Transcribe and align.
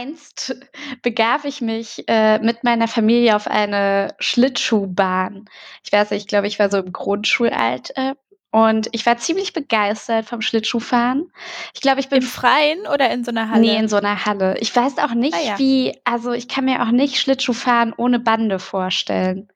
einst 0.00 0.56
begab 1.02 1.44
ich 1.44 1.60
mich 1.60 2.04
äh, 2.08 2.38
mit 2.38 2.64
meiner 2.64 2.88
Familie 2.88 3.36
auf 3.36 3.46
eine 3.46 4.14
Schlittschuhbahn. 4.18 5.46
Ich 5.84 5.92
weiß 5.92 6.10
nicht, 6.10 6.22
ich 6.22 6.28
glaube, 6.28 6.46
ich 6.46 6.58
war 6.58 6.70
so 6.70 6.78
im 6.78 6.92
Grundschulalter 6.92 8.16
und 8.52 8.88
ich 8.92 9.06
war 9.06 9.16
ziemlich 9.16 9.52
begeistert 9.52 10.26
vom 10.26 10.42
Schlittschuhfahren. 10.42 11.30
Ich 11.72 11.80
glaube, 11.80 12.00
ich 12.00 12.08
bin 12.08 12.22
Im 12.22 12.26
Freien 12.26 12.80
oder 12.92 13.10
in 13.10 13.24
so 13.24 13.30
einer 13.30 13.48
Halle? 13.48 13.60
Nee, 13.60 13.76
in 13.76 13.88
so 13.88 13.96
einer 13.96 14.24
Halle. 14.24 14.56
Ich 14.58 14.74
weiß 14.74 14.98
auch 14.98 15.14
nicht, 15.14 15.34
Ah 15.34 15.42
ja. 15.42 15.58
wie 15.58 15.96
also, 16.04 16.32
ich 16.32 16.48
kann 16.48 16.64
mir 16.64 16.82
auch 16.82 16.90
nicht 16.90 17.18
Schlittschuhfahren 17.18 17.92
ohne 17.96 18.18
Bande 18.18 18.58
vorstellen. 18.58 19.48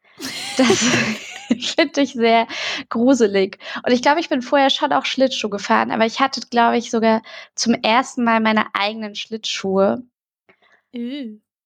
Das 0.56 0.68
finde 1.74 2.00
ich 2.02 2.12
sehr 2.12 2.46
gruselig. 2.88 3.58
Und 3.84 3.92
ich 3.92 4.00
glaube, 4.00 4.20
ich 4.20 4.28
bin 4.28 4.42
vorher 4.42 4.70
schon 4.70 4.92
auch 4.92 5.04
Schlittschuh 5.04 5.48
gefahren, 5.48 5.90
aber 5.90 6.06
ich 6.06 6.20
hatte, 6.20 6.40
glaube 6.48 6.76
ich, 6.78 6.90
sogar 6.90 7.22
zum 7.56 7.74
ersten 7.74 8.22
Mal 8.22 8.38
meine 8.38 8.66
eigenen 8.74 9.16
Schlittschuhe. 9.16 10.04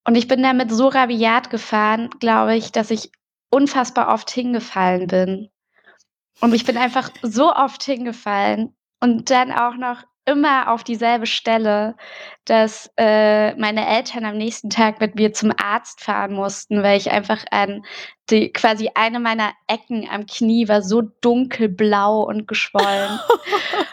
Und 0.04 0.14
ich 0.14 0.28
bin 0.28 0.42
damit 0.42 0.70
so 0.70 0.88
rabiat 0.88 1.50
gefahren, 1.50 2.10
glaube 2.18 2.56
ich, 2.56 2.72
dass 2.72 2.90
ich 2.90 3.10
unfassbar 3.50 4.08
oft 4.08 4.30
hingefallen 4.30 5.06
bin. 5.06 5.50
Und 6.40 6.54
ich 6.54 6.64
bin 6.64 6.76
einfach 6.76 7.10
so 7.22 7.52
oft 7.52 7.82
hingefallen 7.82 8.74
und 9.00 9.30
dann 9.30 9.52
auch 9.52 9.74
noch 9.76 10.04
immer 10.28 10.70
auf 10.70 10.84
dieselbe 10.84 11.26
Stelle, 11.26 11.96
dass, 12.44 12.90
äh, 12.98 13.54
meine 13.56 13.86
Eltern 13.88 14.26
am 14.26 14.36
nächsten 14.36 14.68
Tag 14.68 15.00
mit 15.00 15.14
mir 15.14 15.32
zum 15.32 15.52
Arzt 15.56 16.02
fahren 16.02 16.34
mussten, 16.34 16.82
weil 16.82 16.98
ich 16.98 17.10
einfach 17.10 17.44
an 17.50 17.82
die 18.28 18.52
quasi 18.52 18.90
eine 18.94 19.20
meiner 19.20 19.52
Ecken 19.66 20.06
am 20.10 20.26
Knie 20.26 20.68
war 20.68 20.82
so 20.82 21.00
dunkelblau 21.00 22.22
und 22.22 22.46
geschwollen. 22.48 23.18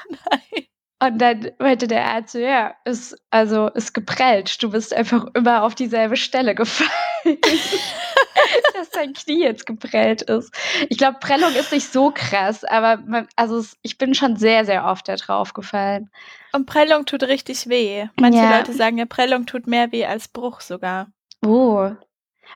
Nein. 0.09 0.65
Und 1.05 1.19
dann 1.19 1.51
meinte 1.59 1.87
der 1.87 2.05
Arzt 2.05 2.33
so: 2.33 2.39
„Ja, 2.39 2.73
ist 2.85 3.15
also 3.29 3.67
ist 3.69 3.93
geprellt. 3.93 4.61
Du 4.63 4.71
bist 4.71 4.93
einfach 4.93 5.27
immer 5.33 5.63
auf 5.63 5.75
dieselbe 5.75 6.17
Stelle 6.17 6.55
gefallen, 6.55 6.89
dass 8.73 8.89
dein 8.91 9.13
Knie 9.13 9.41
jetzt 9.43 9.65
geprellt 9.65 10.23
ist.“ 10.23 10.53
Ich 10.89 10.97
glaube, 10.97 11.19
Prellung 11.19 11.53
ist 11.53 11.71
nicht 11.71 11.91
so 11.91 12.11
krass, 12.11 12.63
aber 12.63 12.97
man 12.97 13.27
also 13.35 13.57
es 13.57 13.77
ich 13.81 13.97
bin 13.97 14.13
schon 14.13 14.35
sehr, 14.35 14.65
sehr 14.65 14.85
oft 14.85 15.07
da 15.07 15.15
drauf 15.15 15.53
gefallen. 15.53 16.09
Und 16.53 16.65
Prellung 16.65 17.05
tut 17.05 17.23
richtig 17.23 17.67
weh. 17.69 18.07
Manche 18.15 18.43
Ja. 18.43 18.57
Leute 18.57 18.73
sagen 18.73 18.97
ja, 18.97 19.05
Prellung 19.05 19.45
tut 19.45 19.67
mehr 19.67 19.91
weh 19.91 20.05
als 20.05 20.27
Bruch 20.27 20.61
sogar. 20.61 21.07
Oh. 21.45 21.91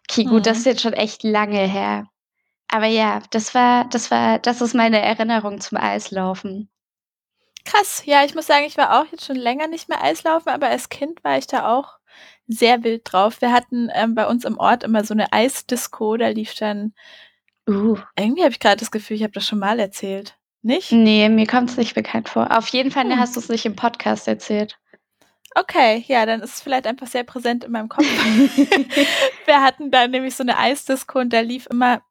Okay, 0.09 0.23
gut, 0.23 0.45
das 0.45 0.57
Mhm. 0.57 0.59
ist 0.61 0.65
jetzt 0.65 0.81
schon 0.81 0.93
echt 0.93 1.23
lange 1.23 1.59
her. 1.67 2.05
Aber 2.67 2.85
ja, 2.85 3.21
das 3.31 3.53
war 3.55 3.85
das 3.89 4.11
war 4.11 4.39
das 4.39 4.61
ist 4.61 4.73
meine 4.75 5.01
Erinnerung 5.01 5.59
zum 5.59 5.77
Eislaufen. 5.77 6.69
Krass. 7.65 8.03
Ja, 8.05 8.23
ich 8.25 8.35
muss 8.35 8.47
sagen, 8.47 8.65
ich 8.65 8.77
war 8.77 8.99
auch 9.01 9.05
jetzt 9.11 9.25
schon 9.25 9.35
länger 9.35 9.67
nicht 9.67 9.89
mehr 9.89 10.01
Eislaufen, 10.03 10.49
aber 10.49 10.67
als 10.67 10.89
Kind 10.89 11.23
war 11.23 11.37
ich 11.37 11.47
da 11.47 11.67
auch 11.75 11.97
sehr 12.47 12.83
wild 12.83 13.01
drauf. 13.05 13.41
Wir 13.41 13.51
hatten, 13.51 13.89
ähm, 13.93 14.15
bei 14.15 14.25
uns 14.27 14.45
im 14.45 14.57
Ort 14.57 14.83
immer 14.83 15.03
so 15.03 15.13
'ne 15.13 15.31
Eisdisco, 15.31 16.17
da 16.17 16.27
lief 16.29 16.55
dann 16.55 16.93
Uh. 17.67 17.97
irgendwie 18.17 18.41
habe 18.43 18.51
ich 18.51 18.59
grad 18.59 18.81
das 18.81 18.91
Gefühl, 18.91 19.17
ich 19.17 19.23
habe 19.23 19.33
das 19.33 19.45
schon 19.47 19.59
mal 19.59 19.79
erzählt. 19.79 20.37
Nicht? 20.63 20.99
Ne, 21.05 21.29
mir 21.29 21.45
kommt's 21.45 21.77
nicht 21.77 21.93
bekannt 21.93 22.29
vor. 22.29 22.55
Auf 22.57 22.67
jeden 22.69 22.89
Fall, 22.91 23.05
Hm. 23.05 23.19
hast 23.19 23.35
du's 23.37 23.47
nicht 23.49 23.65
im 23.65 23.75
Podcast 23.75 24.27
erzählt. 24.27 24.79
Okay, 25.55 26.03
ja, 26.07 26.25
dann 26.25 26.41
ist 26.41 26.55
es 26.55 26.61
vielleicht 26.61 26.85
einfach 26.85 27.07
sehr 27.07 27.23
präsent 27.23 27.63
in 27.63 27.71
meinem 27.71 27.89
Kopf. 27.89 28.05
Wir 29.45 29.61
hatten 29.63 29.89
da 29.91 30.07
nämlich 30.07 30.35
so 30.35 30.43
'ne 30.43 30.57
Eisdisco 30.57 31.19
und 31.19 31.31
da 31.33 31.39
lief 31.39 31.67
immer 31.71 32.01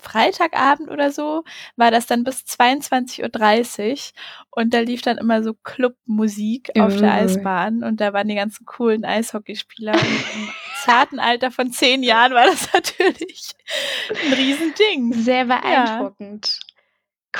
Freitagabend 0.00 0.90
oder 0.90 1.10
so, 1.12 1.44
war 1.76 1.90
das 1.90 2.06
dann 2.06 2.24
bis 2.24 2.44
22:30 2.46 4.12
und 4.50 4.72
da 4.74 4.80
lief 4.80 5.02
dann 5.02 5.18
immer 5.18 5.42
so 5.42 5.54
Clubmusik 5.54 6.70
auf 6.78 6.96
der. 6.96 7.12
Eisbahn 7.12 7.82
und 7.82 8.00
da 8.00 8.12
waren 8.12 8.28
die 8.28 8.34
ganzen 8.36 8.64
coolen 8.66 9.04
Eishockeyspieler 9.04 9.92
und 9.92 10.26
im 10.34 10.48
zarten 10.84 11.18
Alter 11.20 11.50
von 11.50 11.72
10 11.72 12.02
Jahren 12.02 12.32
war 12.34 12.46
das 12.46 12.72
natürlich 12.72 13.52
'n 14.22 14.32
Riesending. 14.32 15.12
Sehr 15.14 15.44
Ja. 15.44 15.56
beeindruckend. 15.60 16.60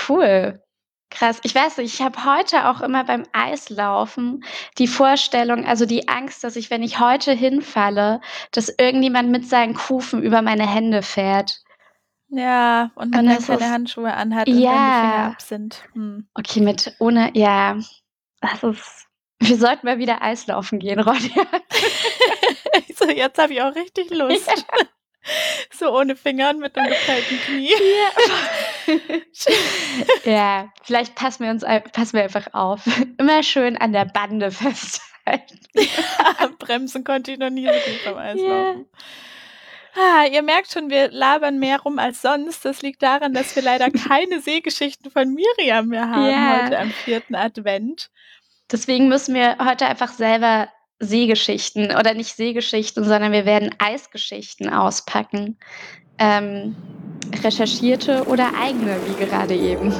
Cool. 0.08 0.62
Krass. 1.10 1.40
Ich 1.42 1.54
weiß 1.54 1.78
nicht, 1.78 1.94
ich 1.94 2.02
habe 2.02 2.24
heute 2.24 2.68
auch 2.68 2.82
immer 2.82 3.04
beim 3.04 3.24
Eislaufen 3.32 4.44
die 4.78 4.86
Vorstellung 4.88 5.64
also 5.66 5.86
die 5.86 6.08
Angst, 6.08 6.44
dass 6.44 6.56
ich, 6.56 6.70
wenn 6.70 6.82
ich 6.82 7.00
heute 7.00 7.32
hinfalle, 7.32 8.20
dass 8.52 8.68
irgendjemand 8.78 9.30
mit 9.30 9.48
seinen 9.48 9.74
Kufen 9.74 10.22
über 10.22 10.42
meine 10.42 10.68
Hände 10.70 11.02
fährt. 11.02 11.60
Ja, 12.30 12.90
und 12.94 13.10
man 13.12 13.26
Und 13.26 13.26
dann 13.26 13.44
keine 13.44 13.60
ist 13.64 13.70
Handschuhe 13.70 14.12
anhat 14.12 14.48
und 14.48 14.54
dann 14.54 14.60
die 14.62 14.64
Finger 14.64 15.14
ja. 15.14 15.26
ab 15.28 15.40
sind. 15.40 15.84
Mhm. 15.94 16.28
Okay, 16.34 16.60
mit 16.60 16.94
ohne 16.98 17.30
ja, 17.36 17.78
das 18.40 18.62
ist 18.62 19.06
wir 19.40 19.56
sollten 19.56 19.86
mal 19.86 19.98
wieder 19.98 20.20
Eislaufen 20.20 20.78
gehen, 20.78 21.00
Ronja. 21.08 21.46
So, 22.96 23.08
jetzt 23.08 23.38
habe 23.38 23.52
ich 23.52 23.62
auch 23.62 23.74
richtig 23.74 24.10
Lust. 24.10 24.46
Ja. 24.48 24.54
So 25.70 25.94
ohne 25.94 26.16
Finger 26.16 26.50
und 26.50 26.60
mit 26.60 26.74
'nem 26.74 26.86
geprellten 26.86 27.38
Knie. 27.40 27.70
Ja. 28.86 29.02
Ja, 30.24 30.72
vielleicht 30.82 31.14
passen 31.16 31.44
wir 31.44 31.50
uns 31.50 31.64
passen 31.92 32.14
wir 32.14 32.22
einfach 32.22 32.54
auf. 32.54 32.80
Immer 33.18 33.42
schön 33.42 33.76
an 33.76 33.92
der 33.92 34.06
Bande 34.06 34.50
festhalten. 34.50 35.58
Ja, 35.74 36.48
bremsen 36.58 37.04
konnte 37.04 37.32
ich 37.32 37.38
noch 37.38 37.50
nie 37.50 37.66
so 37.66 37.72
gut 37.72 38.04
beim 38.04 38.16
Ja. 38.16 38.22
Eislaufen. 38.22 38.86
Ah, 39.94 40.24
ihr 40.30 40.42
merkt 40.42 40.70
schon, 40.72 40.90
wir 40.90 41.10
labern 41.10 41.58
mehr 41.58 41.80
rum 41.80 41.98
als 41.98 42.22
sonst. 42.22 42.64
Das 42.64 42.82
liegt 42.82 43.02
daran, 43.02 43.34
dass 43.34 43.54
wir 43.56 43.62
leider 43.62 43.90
keine 44.08 44.40
Seegeschichten 44.40 45.10
von 45.10 45.34
Miriam 45.34 45.88
mehr 45.88 46.08
haben 46.08 46.26
Ja. 46.30 46.62
heute 46.64 46.78
am 46.78 46.90
4. 46.90 47.22
Advent. 47.32 48.10
Deswegen 48.70 49.08
müssen 49.08 49.34
wir 49.34 49.56
heute 49.64 49.86
einfach 49.86 50.12
selber 50.12 50.68
Seegeschichten 51.00 51.94
oder 51.96 52.14
nicht 52.14 52.34
Seegeschichten, 52.36 53.04
sondern 53.04 53.32
wir 53.32 53.44
werden 53.46 53.74
Eisgeschichten 53.78 54.68
auspacken. 54.72 55.56
Ähm, 56.18 56.76
recherchierte 57.42 58.24
oder 58.24 58.50
eigene, 58.60 58.96
wie 59.06 59.24
gerade 59.24 59.54
eben. 59.54 59.92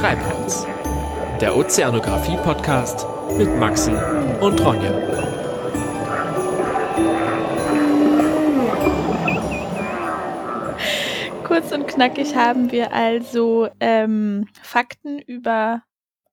Treibholz, 0.00 0.66
der 1.42 1.54
Ozeanographie-Podcast 1.54 3.06
mit 3.36 3.54
Maxi 3.58 3.92
und 4.40 4.58
Ronja. 4.64 4.92
Kurz 11.44 11.72
und 11.72 11.86
knackig 11.88 12.34
haben 12.36 12.70
wir 12.70 12.92
also, 12.92 13.68
ähm, 13.80 14.46
Fakten 14.62 15.18
über 15.18 15.82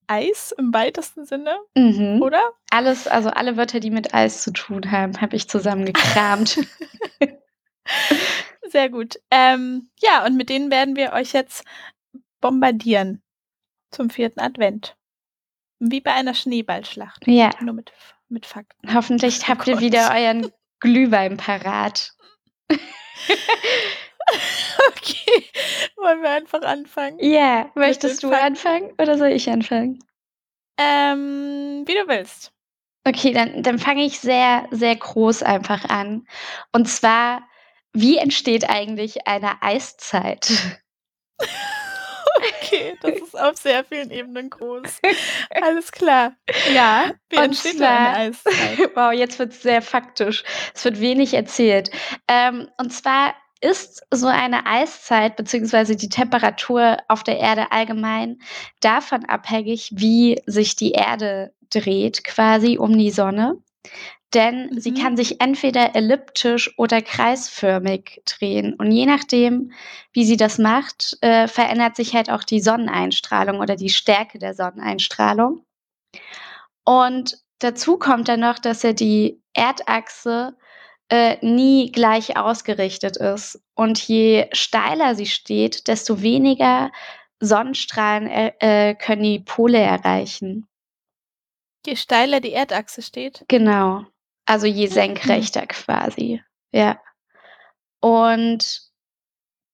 Eis 0.08 0.54
im 0.58 0.74
weitesten 0.74 1.26
Sinne, 1.26 1.58
Mhm. 1.76 2.22
oder? 2.22 2.40
Alles 2.70 3.08
also 3.08 3.30
alle 3.30 3.58
Wörter, 3.58 3.80
die 3.82 3.90
mit 3.92 4.14
Eis 4.14 4.44
zu 4.44 4.52
tun 4.52 4.90
haben, 4.92 5.20
habe 5.20 5.36
ich 5.36 5.50
zusammengekramt. 5.50 6.60
Sehr 8.70 8.90
gut. 8.90 9.16
Ähm, 9.32 9.90
ja, 10.00 10.26
und 10.26 10.38
mit 10.38 10.50
denen 10.50 10.72
werden 10.72 10.96
wir 10.96 11.14
euch 11.14 11.34
jetzt 11.34 11.66
bombardieren 12.40 13.22
zum 13.92 14.10
4. 14.10 14.34
Advent. 14.38 14.96
Wie 15.80 16.02
bei 16.02 16.14
einer 16.14 16.34
Schneeballschlacht, 16.34 17.28
Ja. 17.28 17.52
nur 17.62 17.74
mit 17.74 17.92
mit 18.30 18.46
Fakten. 18.46 18.94
Hoffentlich 18.94 19.42
Oh 19.44 19.48
habt 19.48 19.68
ihr 19.68 19.76
Gott. 19.76 19.82
wieder 19.84 20.12
euren 20.14 20.52
Glühwein 20.82 21.38
parat. 21.38 22.12
Okay, 24.90 25.46
wollen 25.96 26.22
wir 26.22 26.32
einfach 26.32 26.62
anfangen? 26.62 27.18
Ja, 27.20 27.64
Mit 27.66 27.76
möchtest 27.78 28.24
du 28.24 28.32
anfangen 28.32 28.92
oder 29.02 29.18
soll 29.18 29.30
ich 29.30 29.50
anfangen? 29.50 30.00
Ähm, 30.78 31.84
wie 31.86 31.94
du 31.94 32.08
willst. 32.08 32.52
Okay, 33.06 33.32
dann 33.32 33.64
dann 33.64 33.80
fange 33.80 34.04
ich 34.04 34.20
sehr, 34.20 34.68
sehr 34.72 34.96
groß 34.96 35.44
einfach 35.44 35.86
an. 35.86 36.28
Und 36.74 36.88
zwar, 36.90 37.48
wie 37.94 38.18
entsteht 38.18 38.70
eigentlich 38.70 39.26
eine 39.28 39.62
Eiszeit? 39.62 40.52
Okay, 42.68 42.96
das 43.02 43.16
ist 43.16 43.40
auf 43.40 43.58
sehr 43.58 43.84
vielen 43.84 44.12
Ebenen 44.12 44.50
groß. 44.50 45.00
Alles 45.62 45.92
klar. 45.92 46.34
Ja, 46.74 47.12
wie 47.30 47.38
Und 47.38 47.44
entsteht 47.46 47.76
denn 47.76 47.84
eine 47.84 48.34
zwar 48.34 48.52
Eiszeit? 48.54 48.92
wow, 48.96 49.12
jetzt 49.12 49.40
wird's 49.40 49.62
sehr 49.62 49.82
faktisch. 49.82 50.44
Es 50.74 50.84
wird 50.84 51.00
wenig 51.00 51.34
erzählt. 51.34 51.92
Ähm, 52.28 52.68
und 52.78 52.92
zwar 52.92 53.36
ist 53.62 54.06
so 54.12 54.28
eine 54.28 54.66
Eiszeit 54.66 55.36
beziehungsweise 55.36 55.96
die 55.96 56.10
Temperatur 56.10 56.98
auf 57.08 57.24
der 57.24 57.40
Erde 57.40 57.72
allgemein 57.72 58.40
davon 58.82 59.26
abhängig, 59.26 59.92
wie 59.96 60.42
sich 60.46 60.76
die 60.76 60.92
Erde 60.92 61.54
dreht 61.70 62.24
quasi 62.24 62.78
um 62.78 62.98
die 62.98 63.12
Sonne. 63.12 63.58
Denn 64.34 64.70
sie 64.80 64.92
Mhm. 64.92 64.96
kann 64.96 65.18
sich 65.18 65.42
entweder 65.42 65.96
elliptisch 65.96 66.78
oder 66.78 67.02
kreisförmig 67.02 68.22
drehen. 68.26 68.74
Und 68.76 68.92
je 68.92 69.06
nachdem, 69.06 69.72
wie 70.14 70.26
sie 70.26 70.38
das 70.38 70.58
macht, 70.58 71.18
äh, 71.22 71.48
verändert 71.48 71.96
sich 71.96 72.14
halt 72.16 72.30
auch 72.30 72.44
die 72.44 72.60
Sonneneinstrahlung 72.60 73.60
oder 73.60 73.76
die 73.78 73.90
Stärke 73.90 74.38
der 74.40 74.54
Sonneneinstrahlung. 74.54 75.64
Und 76.86 77.38
dazu 77.60 77.98
kommt 77.98 78.28
dann 78.28 78.40
noch, 78.42 78.60
dass 78.60 78.84
ja 78.84 78.94
die 78.94 79.42
Erdachse 79.54 80.56
äh, 81.10 81.38
nie 81.46 81.92
gleich 81.92 82.38
ausgerichtet 82.38 83.18
ist. 83.18 83.62
Und 83.76 84.00
je 84.08 84.48
steiler 84.54 85.16
sie 85.16 85.26
steht, 85.26 85.88
desto 85.88 86.22
weniger 86.22 86.92
Sonnenstrahlen 87.40 88.28
äh, 88.28 88.54
äh, 88.60 88.96
können 88.96 89.24
die 89.24 89.40
Pole 89.40 89.80
erreichen. 89.80 90.68
Je 91.86 91.96
steiler 91.96 92.40
die 92.42 92.52
Erdachse 92.54 93.02
steht. 93.02 93.46
Genau. 93.48 94.06
Also 94.48 94.66
je 94.66 94.88
Mhm. 94.88 94.92
senkrechter 94.92 95.68
quasi. 95.68 96.42
Ja. 96.74 97.00
Und 98.02 98.82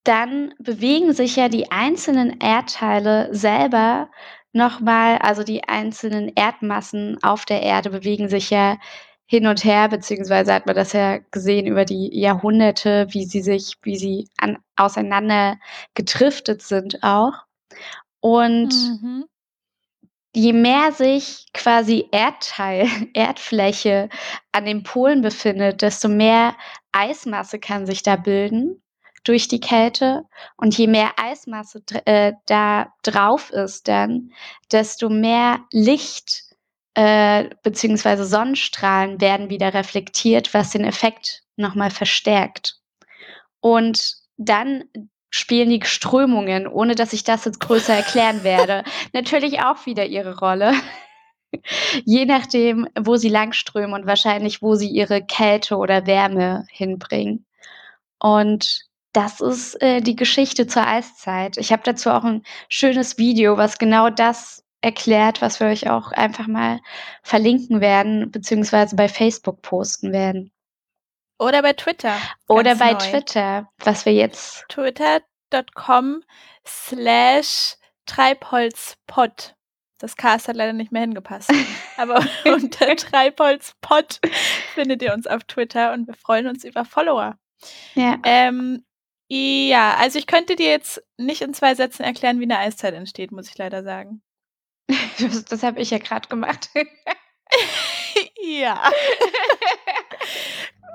dann 0.04 0.54
bewegen 0.60 1.14
sich 1.14 1.36
ja 1.38 1.50
die 1.50 1.72
einzelnen 1.72 2.40
Erdteile 2.42 3.30
selber 3.34 4.10
nochmal, 4.54 5.18
also 5.20 5.44
die 5.44 5.64
einzelnen 5.68 6.32
Erdmassen 6.36 7.18
auf 7.24 7.46
der 7.46 7.62
Erde 7.62 7.90
bewegen 7.90 8.30
sich 8.30 8.50
ja 8.50 8.78
hin 9.26 9.48
und 9.48 9.64
her, 9.64 9.90
beziehungsweise 9.90 10.54
hat 10.54 10.66
man 10.66 10.76
das 10.76 10.94
ja 10.94 11.20
gesehen 11.32 11.66
über 11.68 11.86
die 11.86 12.10
Jahrhunderte, 12.20 13.08
wie 13.12 13.26
sie 13.26 13.42
sich, 13.42 13.78
wie 13.84 13.98
sie 13.98 14.30
an, 14.38 14.58
auseinander 14.76 15.58
gedriftet 15.96 16.62
sind 16.62 17.04
auch. 17.04 17.34
Und 18.22 18.74
Mhm. 18.74 19.26
Je 20.34 20.54
mehr 20.54 20.92
sich 20.92 21.46
quasi 21.54 22.08
Erdteil, 22.12 22.88
Erdfläche 23.14 24.10
an 24.52 24.66
den 24.66 24.84
Polen 24.84 25.22
befindet, 25.22 25.82
desto 25.82 26.10
mehr 26.10 26.56
Eismasse 26.92 27.60
kann 27.60 27.86
sich 27.86 28.04
da 28.04 28.16
bilden 28.16 28.82
durch 29.24 29.48
die 29.48 29.60
Kälte. 29.60 30.26
Und 30.58 30.78
je 30.78 30.88
mehr 30.88 31.12
Eismasse 31.18 31.82
äh, 32.06 32.34
da 32.46 32.94
drauf 33.04 33.52
ist, 33.52 33.88
dann, 33.88 34.32
desto 34.72 35.10
mehr 35.10 35.60
Licht 35.72 36.44
äh, 36.96 37.50
beziehungsweise 37.64 38.26
Sonnenstrahlen 38.26 39.22
werden 39.22 39.50
wieder 39.50 39.74
reflektiert, 39.74 40.54
was 40.54 40.72
den 40.72 40.84
Effekt 40.84 41.44
nochmal 41.56 41.90
verstärkt. 41.90 42.80
Und 43.62 44.16
dann 44.38 44.84
spielen 45.34 45.72
die 45.72 45.82
Strömungen, 45.84 46.68
ohne 46.68 46.94
dass 46.94 47.12
ich 47.12 47.24
das 47.24 47.46
jetzt 47.46 47.60
größer 47.60 47.96
erklären 47.96 48.44
werde, 48.44 48.84
natürlich 49.14 49.62
auch 49.62 49.88
wieder 49.88 50.06
ihre 50.06 50.38
Rolle. 50.38 50.74
Je 52.06 52.26
nachdem, 52.26 52.88
wo 53.00 53.16
sie 53.16 53.30
langströmen 53.30 53.94
und 53.94 54.06
wahrscheinlich, 54.06 54.62
wo 54.62 54.76
sie 54.76 54.90
ihre 54.90 55.24
Kälte 55.24 55.78
oder 55.78 56.06
Wärme 56.06 56.66
hinbringen. 56.70 57.46
Und 58.20 58.82
das 59.12 59.42
ist 59.42 59.82
äh, 59.82 60.02
die 60.02 60.16
Geschichte 60.16 60.68
zur 60.68 60.86
Eiszeit. 60.88 61.58
Ich 61.58 61.72
habe 61.72 61.82
dazu 61.84 62.12
auch 62.12 62.24
ein 62.24 62.44
schönes 62.70 63.18
Video, 63.18 63.58
was 63.58 63.80
genau 63.80 64.12
das 64.12 64.64
erklärt, 64.82 65.42
was 65.42 65.60
wir 65.60 65.68
euch 65.68 65.90
auch 65.90 66.12
einfach 66.12 66.48
mal 66.48 66.80
verlinken 67.24 67.82
werden, 67.82 68.30
beziehungsweise 68.30 68.96
bei 68.96 69.08
Facebook 69.08 69.64
posten 69.64 70.12
werden. 70.12 70.52
Oder 71.44 71.62
bei 71.62 71.74
Twitter. 71.74 72.16
Oder 72.48 72.76
bei 72.76 72.94
neu. 72.94 73.00
Twitter, 73.00 73.70
was 73.80 74.06
wir 74.06 74.14
jetzt. 74.14 74.66
Twitter.com 74.70 76.24
slash 76.66 77.76
Treibholzpod. 78.06 79.56
Das 80.00 80.16
Cast 80.16 80.48
hat 80.48 80.56
leider 80.56 80.74
nicht 80.74 80.92
mehr 80.92 81.02
hingepasst. 81.02 81.52
Aber 81.98 82.26
unter 82.46 82.96
Treibholzpod 82.96 84.20
findet 84.74 85.02
ihr 85.02 85.14
uns 85.14 85.28
auf 85.28 85.44
Twitter 85.44 85.94
und 85.94 86.08
wir 86.08 86.16
freuen 86.16 86.48
uns 86.48 86.64
über 86.64 86.86
Follower. 86.86 87.38
Ja. 87.96 88.18
Ähm, 88.24 88.86
ja, 89.30 89.96
also 89.96 90.20
ich 90.20 90.28
könnte 90.28 90.56
dir 90.56 90.70
jetzt 90.70 91.04
nicht 91.18 91.42
in 91.42 91.54
zwei 91.54 91.76
Sätzen 91.76 92.04
erklären, 92.04 92.40
wie 92.40 92.44
eine 92.44 92.60
Eiszeit 92.60 92.94
entsteht, 92.94 93.32
muss 93.32 93.50
ich 93.50 93.58
leider 93.58 93.84
sagen. 93.84 94.22
Das, 95.20 95.46
das 95.46 95.64
habe 95.64 95.80
ich 95.80 95.92
ja 95.92 96.00
gerade 96.00 96.28
gemacht. 96.28 96.70
ja. 98.42 98.92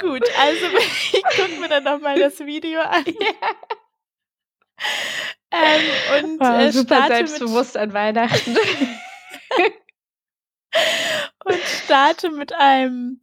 Gut, 0.00 0.24
also 0.38 0.66
ich 1.12 1.22
gucke 1.22 1.60
mir 1.60 1.68
dann 1.68 1.84
nochmal 1.84 2.18
das 2.18 2.40
Video 2.40 2.80
an. 2.80 3.04
Ähm, 5.50 6.24
und 6.24 6.40
Wow, 6.40 6.60
äh, 6.60 6.70
super 6.70 7.06
selbstbewusst 7.08 7.76
an 7.76 7.92
Weihnachten. 7.94 8.54
und 11.44 11.60
starte 11.84 12.30
mit 12.30 12.52
einem 12.52 13.20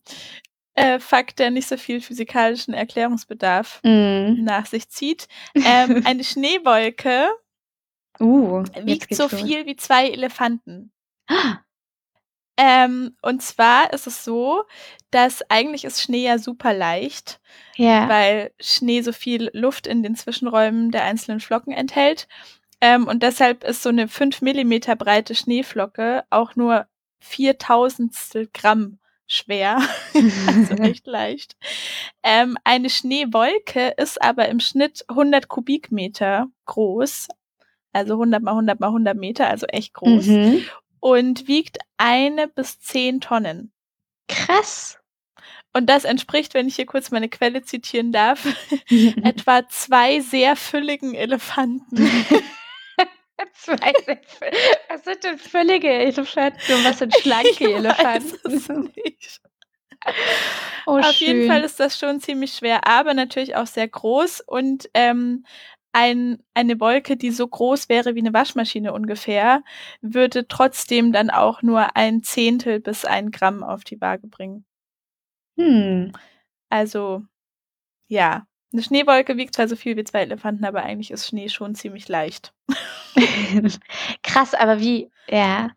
äh, 0.74 1.00
Fakt, 1.00 1.39
der 1.39 1.51
nicht 1.51 1.68
so 1.68 1.77
viel 1.77 2.01
physikalischen 2.01 2.74
Erklärungsbedarf 2.74 3.80
mm. 3.83 4.44
nach 4.44 4.66
sich 4.66 4.89
zieht. 4.89 5.28
Ähm, 5.54 6.01
eine 6.06 6.24
Schneewolke 6.24 7.30
Uh, 8.19 8.63
wiegt 8.83 9.13
so 9.13 9.28
viel 9.28 9.66
wie 9.66 9.75
zwei 9.75 10.10
Elefanten. 10.10 10.92
Ah, 11.28 11.60
Ähm, 12.57 13.16
und 13.22 13.42
zwar 13.42 13.92
ist 13.94 14.07
es 14.07 14.24
so, 14.24 14.63
dass 15.12 15.42
eigentlich 15.50 15.84
ist 15.86 16.02
Schnee 16.02 16.24
ja 16.25 16.38
super 16.38 16.74
leicht, 16.74 17.40
Ja. 17.75 18.07
weil 18.07 18.52
Schnee 18.60 19.02
so 19.02 19.12
viel 19.12 19.50
Luft 19.54 19.88
in 19.88 20.04
den 20.04 20.16
Zwischenräumen 20.16 20.92
der 20.92 21.04
einzelnen 21.04 21.40
Flocken 21.42 21.74
enthält. 21.74 22.28
Ähm, 22.81 23.07
und 23.07 23.24
deshalb 23.24 23.63
ist 23.63 23.84
so 23.84 23.90
eine 23.90 24.07
5 24.07 24.42
Millimeter 24.42 24.96
breite 24.96 25.36
Schneeflocke 25.36 26.24
auch 26.30 26.56
nur 26.56 26.88
4000 27.19 28.13
Gramm 28.54 29.00
schwer. 29.28 29.80
also 30.48 30.74
echt 30.84 31.07
leicht. 31.07 31.56
Ähm, 32.24 32.57
eine 32.63 32.90
Schneewolke 32.90 33.94
ist 33.98 34.22
aber 34.22 34.48
im 34.50 34.60
Schnitt 34.60 35.04
100 35.10 35.48
Kubikmeter 35.48 36.48
groß. 36.66 37.28
Also 37.94 38.13
100 38.13 38.44
mal 38.44 38.52
100 38.52 38.80
mal 38.81 38.88
100 38.88 39.18
Meter, 39.18 39.50
also 39.50 39.66
echt 39.68 39.94
groß. 39.94 40.25
Mhm. 40.28 40.66
Und 41.06 41.48
wiegt 41.48 41.78
eine 41.98 42.48
bis 42.48 42.80
zehn 42.80 43.22
Tonnen. 43.22 43.72
Krass. 44.28 44.98
Und 45.72 45.86
das 45.86 46.04
entspricht, 46.04 46.56
wenn 46.56 46.68
ich 46.68 46.78
hier 46.78 46.88
kurz 46.88 47.12
meine 47.12 47.30
Quelle 47.30 47.62
zitieren 47.62 48.12
darf, 48.12 48.44
etwa 49.24 49.69
zwei 49.69 50.19
sehr 50.22 50.56
fülligen 50.56 51.13
Elefanten. 51.13 52.10
Zwei 53.54 53.94
sehr 54.06 54.22
was 54.90 55.04
sind 55.04 55.24
denn 55.24 55.38
völlige 55.38 55.90
Elefanten 55.90 56.74
und 56.74 56.86
was 56.86 57.00
sind 57.00 57.13
schlanke 57.22 57.72
Elefanten? 57.72 58.92
Oh, 60.88 60.98
Auf 60.98 61.12
schön. 61.12 61.28
jeden 61.28 61.48
Fall 61.48 61.63
ist 61.63 61.80
das 61.80 62.00
schon 62.00 62.19
ziemlich 62.19 62.54
schwer, 62.54 62.88
aber 62.88 63.13
natürlich 63.13 63.56
auch 63.56 63.68
sehr 63.68 63.88
groß 63.88 64.42
und 64.42 64.90
ähm, 64.94 65.46
ein, 65.95 66.44
eine 66.53 66.80
Wolke, 66.81 67.15
die 67.15 67.31
so 67.31 67.47
groß 67.47 67.88
wäre 67.88 68.15
wie 68.15 68.19
eine 68.19 68.33
Waschmaschine 68.33 68.92
ungefähr, 68.92 69.63
würde 70.01 70.45
trotzdem 70.47 71.13
dann 71.13 71.30
auch 71.30 71.62
nur 71.62 71.95
ein 71.95 72.21
Zehntel 72.21 72.81
bis 72.81 73.06
ein 73.06 73.31
Gramm 73.31 73.63
auf 73.63 73.86
die 73.86 74.01
Waage 74.01 74.27
bringen. 74.27 74.65
Hm. 75.57 76.12
Also, 76.69 77.24
ja. 78.09 78.45
Eine 78.74 78.83
Schneewolke 78.83 79.38
wiegt 79.38 79.56
zwar 79.56 79.69
so 79.69 79.77
viel 79.77 79.95
wie 79.95 80.03
zwei 80.03 80.19
Elefanten, 80.24 80.65
aber 80.65 80.83
eigentlich 80.83 81.12
ist 81.12 81.27
Schnee 81.27 81.47
schon 81.47 81.75
ziemlich 81.75 82.09
leicht. 82.09 82.53
Krass, 84.21 84.54
aber 84.54 84.81
wie, 84.81 85.09
ja, 85.30 85.69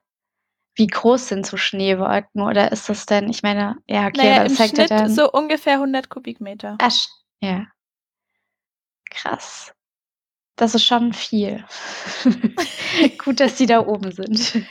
wie 0.74 0.88
groß 0.88 1.28
sind 1.28 1.46
so 1.46 1.56
Schneewolken 1.56 2.42
oder 2.42 2.72
ist 2.72 2.88
das 2.88 3.06
denn, 3.06 3.30
ich 3.30 3.44
meine, 3.44 3.76
ja, 3.86 4.08
okay, 4.08 4.16
naja, 4.16 4.42
im 4.42 4.48
das 4.48 4.56
zeigt 4.56 4.74
Schnitt 4.74 4.90
dann. 4.90 5.10
so 5.10 5.30
ungefähr 5.30 5.74
100 5.74 6.08
Kubikmeter. 6.08 6.76
Sch- 6.80 7.08
ja. 7.40 7.66
Krass. 9.10 9.72
Das 10.58 10.74
ist 10.74 10.84
schon 10.84 11.12
viel. 11.12 11.64
Gut, 13.24 13.40
dass 13.40 13.54
die 13.54 13.66
da 13.66 13.86
oben 13.86 14.10
sind. 14.12 14.54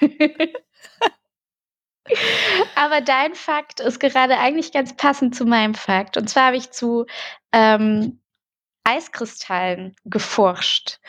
Aber 2.75 3.01
dein 3.01 3.35
Fakt 3.35 3.79
ist 3.79 3.99
gerade 3.99 4.37
eigentlich 4.37 4.71
ganz 4.73 4.95
passend 4.95 5.33
zu 5.33 5.45
meinem 5.45 5.73
Fakt. 5.75 6.17
Und 6.17 6.29
zwar 6.29 6.47
habe 6.47 6.57
ich 6.57 6.71
zu 6.71 7.05
ähm, 7.53 8.19
Eiskristallen 8.83 9.95
geforscht. 10.03 10.99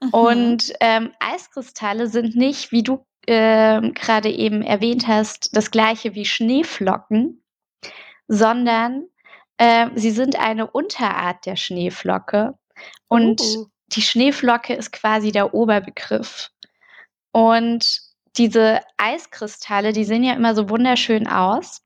Mhm. 0.00 0.08
Und 0.10 0.72
ähm, 0.80 1.12
Eiskristalle 1.18 2.06
sind 2.06 2.36
nicht, 2.36 2.70
wie 2.70 2.84
du 2.84 3.04
ähm, 3.26 3.92
gerade 3.92 4.30
eben 4.30 4.62
erwähnt 4.62 5.08
hast, 5.08 5.56
das 5.56 5.72
gleiche 5.72 6.14
wie 6.14 6.24
Schneeflocken, 6.24 7.42
sondern 8.28 9.08
äh, 9.56 9.88
sie 9.96 10.12
sind 10.12 10.38
eine 10.38 10.70
Unterart 10.70 11.44
der 11.44 11.56
Schneeflocke. 11.56 12.54
Und 13.08 13.40
Oh. 13.40 13.66
Die 13.88 14.02
Schneeflocke 14.02 14.74
ist 14.74 14.92
quasi 14.92 15.32
der 15.32 15.54
Oberbegriff. 15.54 16.50
Und 17.32 18.00
diese 18.36 18.80
Eiskristalle, 18.96 19.92
die 19.92 20.04
sehen 20.04 20.24
ja 20.24 20.34
immer 20.34 20.54
so 20.54 20.68
wunderschön 20.68 21.26
aus 21.26 21.82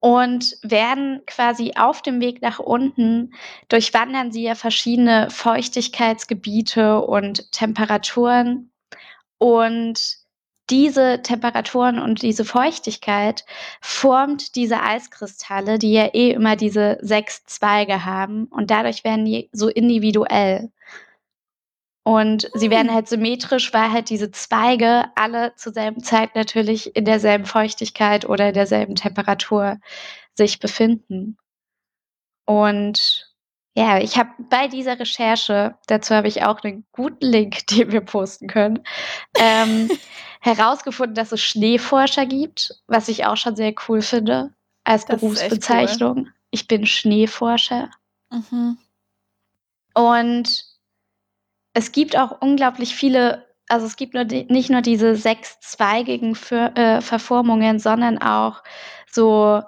und 0.00 0.56
werden 0.62 1.22
quasi 1.26 1.72
auf 1.76 2.02
dem 2.02 2.20
Weg 2.20 2.42
nach 2.42 2.58
unten, 2.58 3.34
durchwandern 3.68 4.30
sie 4.30 4.44
ja 4.44 4.54
verschiedene 4.54 5.30
Feuchtigkeitsgebiete 5.30 7.00
und 7.00 7.50
Temperaturen. 7.52 8.70
Und 9.38 10.18
diese 10.70 11.22
Temperaturen 11.22 11.98
und 11.98 12.22
diese 12.22 12.44
Feuchtigkeit 12.44 13.44
formt 13.80 14.56
diese 14.56 14.82
Eiskristalle, 14.82 15.78
die 15.78 15.92
ja 15.92 16.06
eh 16.12 16.30
immer 16.30 16.56
diese 16.56 16.98
sechs 17.00 17.44
Zweige 17.44 18.04
haben. 18.04 18.46
Und 18.46 18.70
dadurch 18.70 19.04
werden 19.04 19.24
die 19.24 19.48
so 19.52 19.68
individuell. 19.68 20.70
Und 22.04 22.48
sie 22.54 22.70
werden 22.70 22.88
Hm. 22.88 22.94
halt 22.94 23.08
symmetrisch, 23.08 23.72
weil 23.74 23.90
halt 23.90 24.10
diese 24.10 24.30
Zweige 24.30 25.06
alle 25.16 25.54
zur 25.56 25.72
selben 25.72 26.02
Zeit 26.04 26.36
natürlich 26.36 26.94
in 26.94 27.04
derselben 27.04 27.46
Feuchtigkeit 27.46 28.28
oder 28.28 28.52
derselben 28.52 28.94
Temperatur 28.94 29.78
sich 30.34 30.60
befinden. 30.60 31.36
Und 32.44 33.26
ja, 33.76 33.98
ich 33.98 34.16
habe 34.16 34.30
bei 34.38 34.68
dieser 34.68 34.98
Recherche, 34.98 35.74
dazu 35.86 36.14
habe 36.14 36.28
ich 36.28 36.44
auch 36.44 36.62
einen 36.62 36.86
guten 36.92 37.26
Link, 37.26 37.66
den 37.70 37.92
wir 37.92 38.00
posten 38.00 38.46
können, 38.46 38.82
ähm, 39.38 39.90
herausgefunden, 40.46 41.14
dass 41.14 41.32
es 41.32 41.42
Schneeforscher 41.42 42.26
gibt, 42.26 42.80
was 42.86 43.08
ich 43.08 43.26
auch 43.26 43.36
schon 43.36 43.56
sehr 43.56 43.74
cool 43.88 44.00
finde 44.00 44.54
als 44.84 45.04
Das 45.04 45.20
Berufsbezeichnung. 45.20 46.28
Ich 46.50 46.68
bin 46.68 46.86
Schneeforscher. 46.86 47.90
Mhm. 48.30 48.78
Und 49.94 50.64
es 51.74 51.92
gibt 51.92 52.16
auch 52.16 52.40
unglaublich 52.40 52.94
viele, 52.94 53.46
also 53.68 53.86
es 53.86 53.96
gibt 53.96 54.14
nur 54.14 54.24
die, 54.24 54.44
nicht 54.44 54.70
nur 54.70 54.80
diese 54.80 55.16
sechszweigigen 55.16 56.34
Für, 56.34 56.74
äh, 56.76 57.00
Verformungen, 57.00 57.78
sondern 57.78 58.18
auch 58.18 58.62
so, 59.10 59.62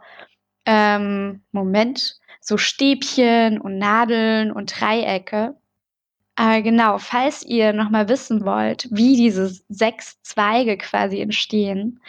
ähm, 0.64 1.42
Moment, 1.52 2.18
so 2.40 2.56
Stäbchen 2.56 3.60
und 3.60 3.78
Nadeln 3.78 4.52
und 4.52 4.80
Dreiecke. 4.80 5.56
Aber 6.38 6.62
genau, 6.62 6.98
falls 6.98 7.42
ihr 7.42 7.72
nochmal 7.72 8.08
wissen 8.08 8.44
wollt, 8.44 8.86
wie 8.92 9.16
diese 9.16 9.50
sechs 9.68 10.22
Zweige 10.22 10.78
quasi 10.78 11.20
entstehen, 11.20 12.00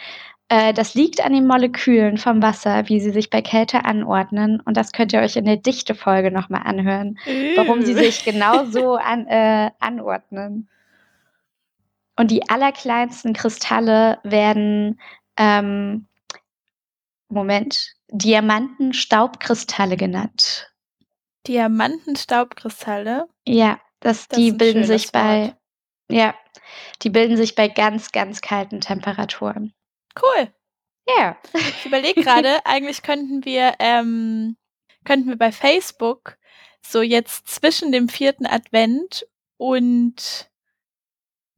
äh, 0.48 0.72
das 0.72 0.94
liegt 0.94 1.20
an 1.20 1.32
den 1.32 1.48
Molekülen 1.48 2.16
vom 2.16 2.40
Wasser, 2.40 2.88
wie 2.88 3.00
sie 3.00 3.10
sich 3.10 3.28
bei 3.28 3.42
Kälte 3.42 3.84
anordnen. 3.84 4.60
Und 4.60 4.76
das 4.76 4.92
könnt 4.92 5.12
ihr 5.12 5.18
euch 5.18 5.34
in 5.34 5.46
der 5.46 5.56
Dichte-Folge 5.56 6.30
nochmal 6.30 6.62
anhören, 6.64 7.18
warum 7.56 7.82
sie 7.82 7.90
Äh. 7.94 8.04
sich 8.04 8.24
genau 8.24 8.66
so 8.66 8.94
an, 8.94 9.26
äh, 9.26 9.72
anordnen. 9.80 10.68
Und 12.16 12.30
die 12.30 12.48
allerkleinsten 12.48 13.32
Kristalle 13.32 14.20
werden, 14.22 15.00
ähm, 15.38 16.06
Moment, 17.28 17.96
Diamantenstaubkristalle 18.12 19.96
genannt. 19.96 20.70
Diamantenstaubkristalle. 21.48 23.26
Ja, 23.44 23.80
das, 24.00 24.28
Das 24.28 24.38
die 24.38 24.52
bilden 24.52 24.84
sich 24.84 25.12
bei, 25.12 25.48
Wort. 25.48 25.56
ja, 26.10 26.34
die 27.02 27.10
bilden 27.10 27.36
sich 27.36 27.54
bei 27.54 27.68
ganz, 27.68 28.12
ganz 28.12 28.40
kalten 28.40 28.80
Temperaturen. 28.80 29.72
Cool. 30.20 30.52
Ja. 31.16 31.36
Ich 31.54 31.86
überlege 31.86 32.22
gerade, 32.22 32.58
eigentlich 32.64 33.02
könnten 33.02 33.44
wir, 33.44 33.74
ähm, 33.78 34.56
könnten 35.04 35.28
wir 35.28 35.38
bei 35.38 35.52
Facebook 35.52 36.36
so 36.84 37.02
jetzt 37.02 37.48
zwischen 37.48 37.92
dem 37.92 38.08
vierten 38.08 38.46
Advent 38.46 39.26
und 39.56 40.50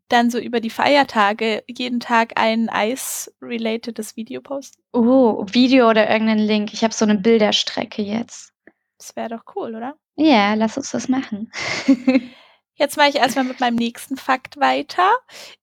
dann 0.08 0.30
so 0.30 0.38
über 0.38 0.60
die 0.60 0.70
Feiertage 0.70 1.64
jeden 1.68 2.00
Tag 2.00 2.38
ein 2.38 2.68
Eis-relatedes 2.68 4.16
Video 4.16 4.42
posten. 4.42 4.82
Oh, 4.92 5.46
Video 5.48 5.88
oder 5.88 6.10
irgendeinen 6.10 6.46
Link. 6.46 6.74
Ich 6.74 6.84
habe 6.84 6.92
so 6.92 7.04
eine 7.04 7.16
Bilderstrecke 7.16 8.02
jetzt. 8.02 8.52
Das 8.98 9.16
wäre 9.16 9.30
doch 9.30 9.42
cool, 9.56 9.74
oder? 9.74 9.96
Ja, 10.18 10.54
lass 10.54 10.76
uns 10.76 10.90
das 10.90 11.08
machen. 11.08 11.50
Jetzt 12.74 12.96
mache 12.96 13.08
ich 13.08 13.16
erstmal 13.16 13.44
mit 13.44 13.60
meinem 13.60 13.76
nächsten 13.76 14.16
Fakt 14.16 14.58
weiter. 14.58 15.10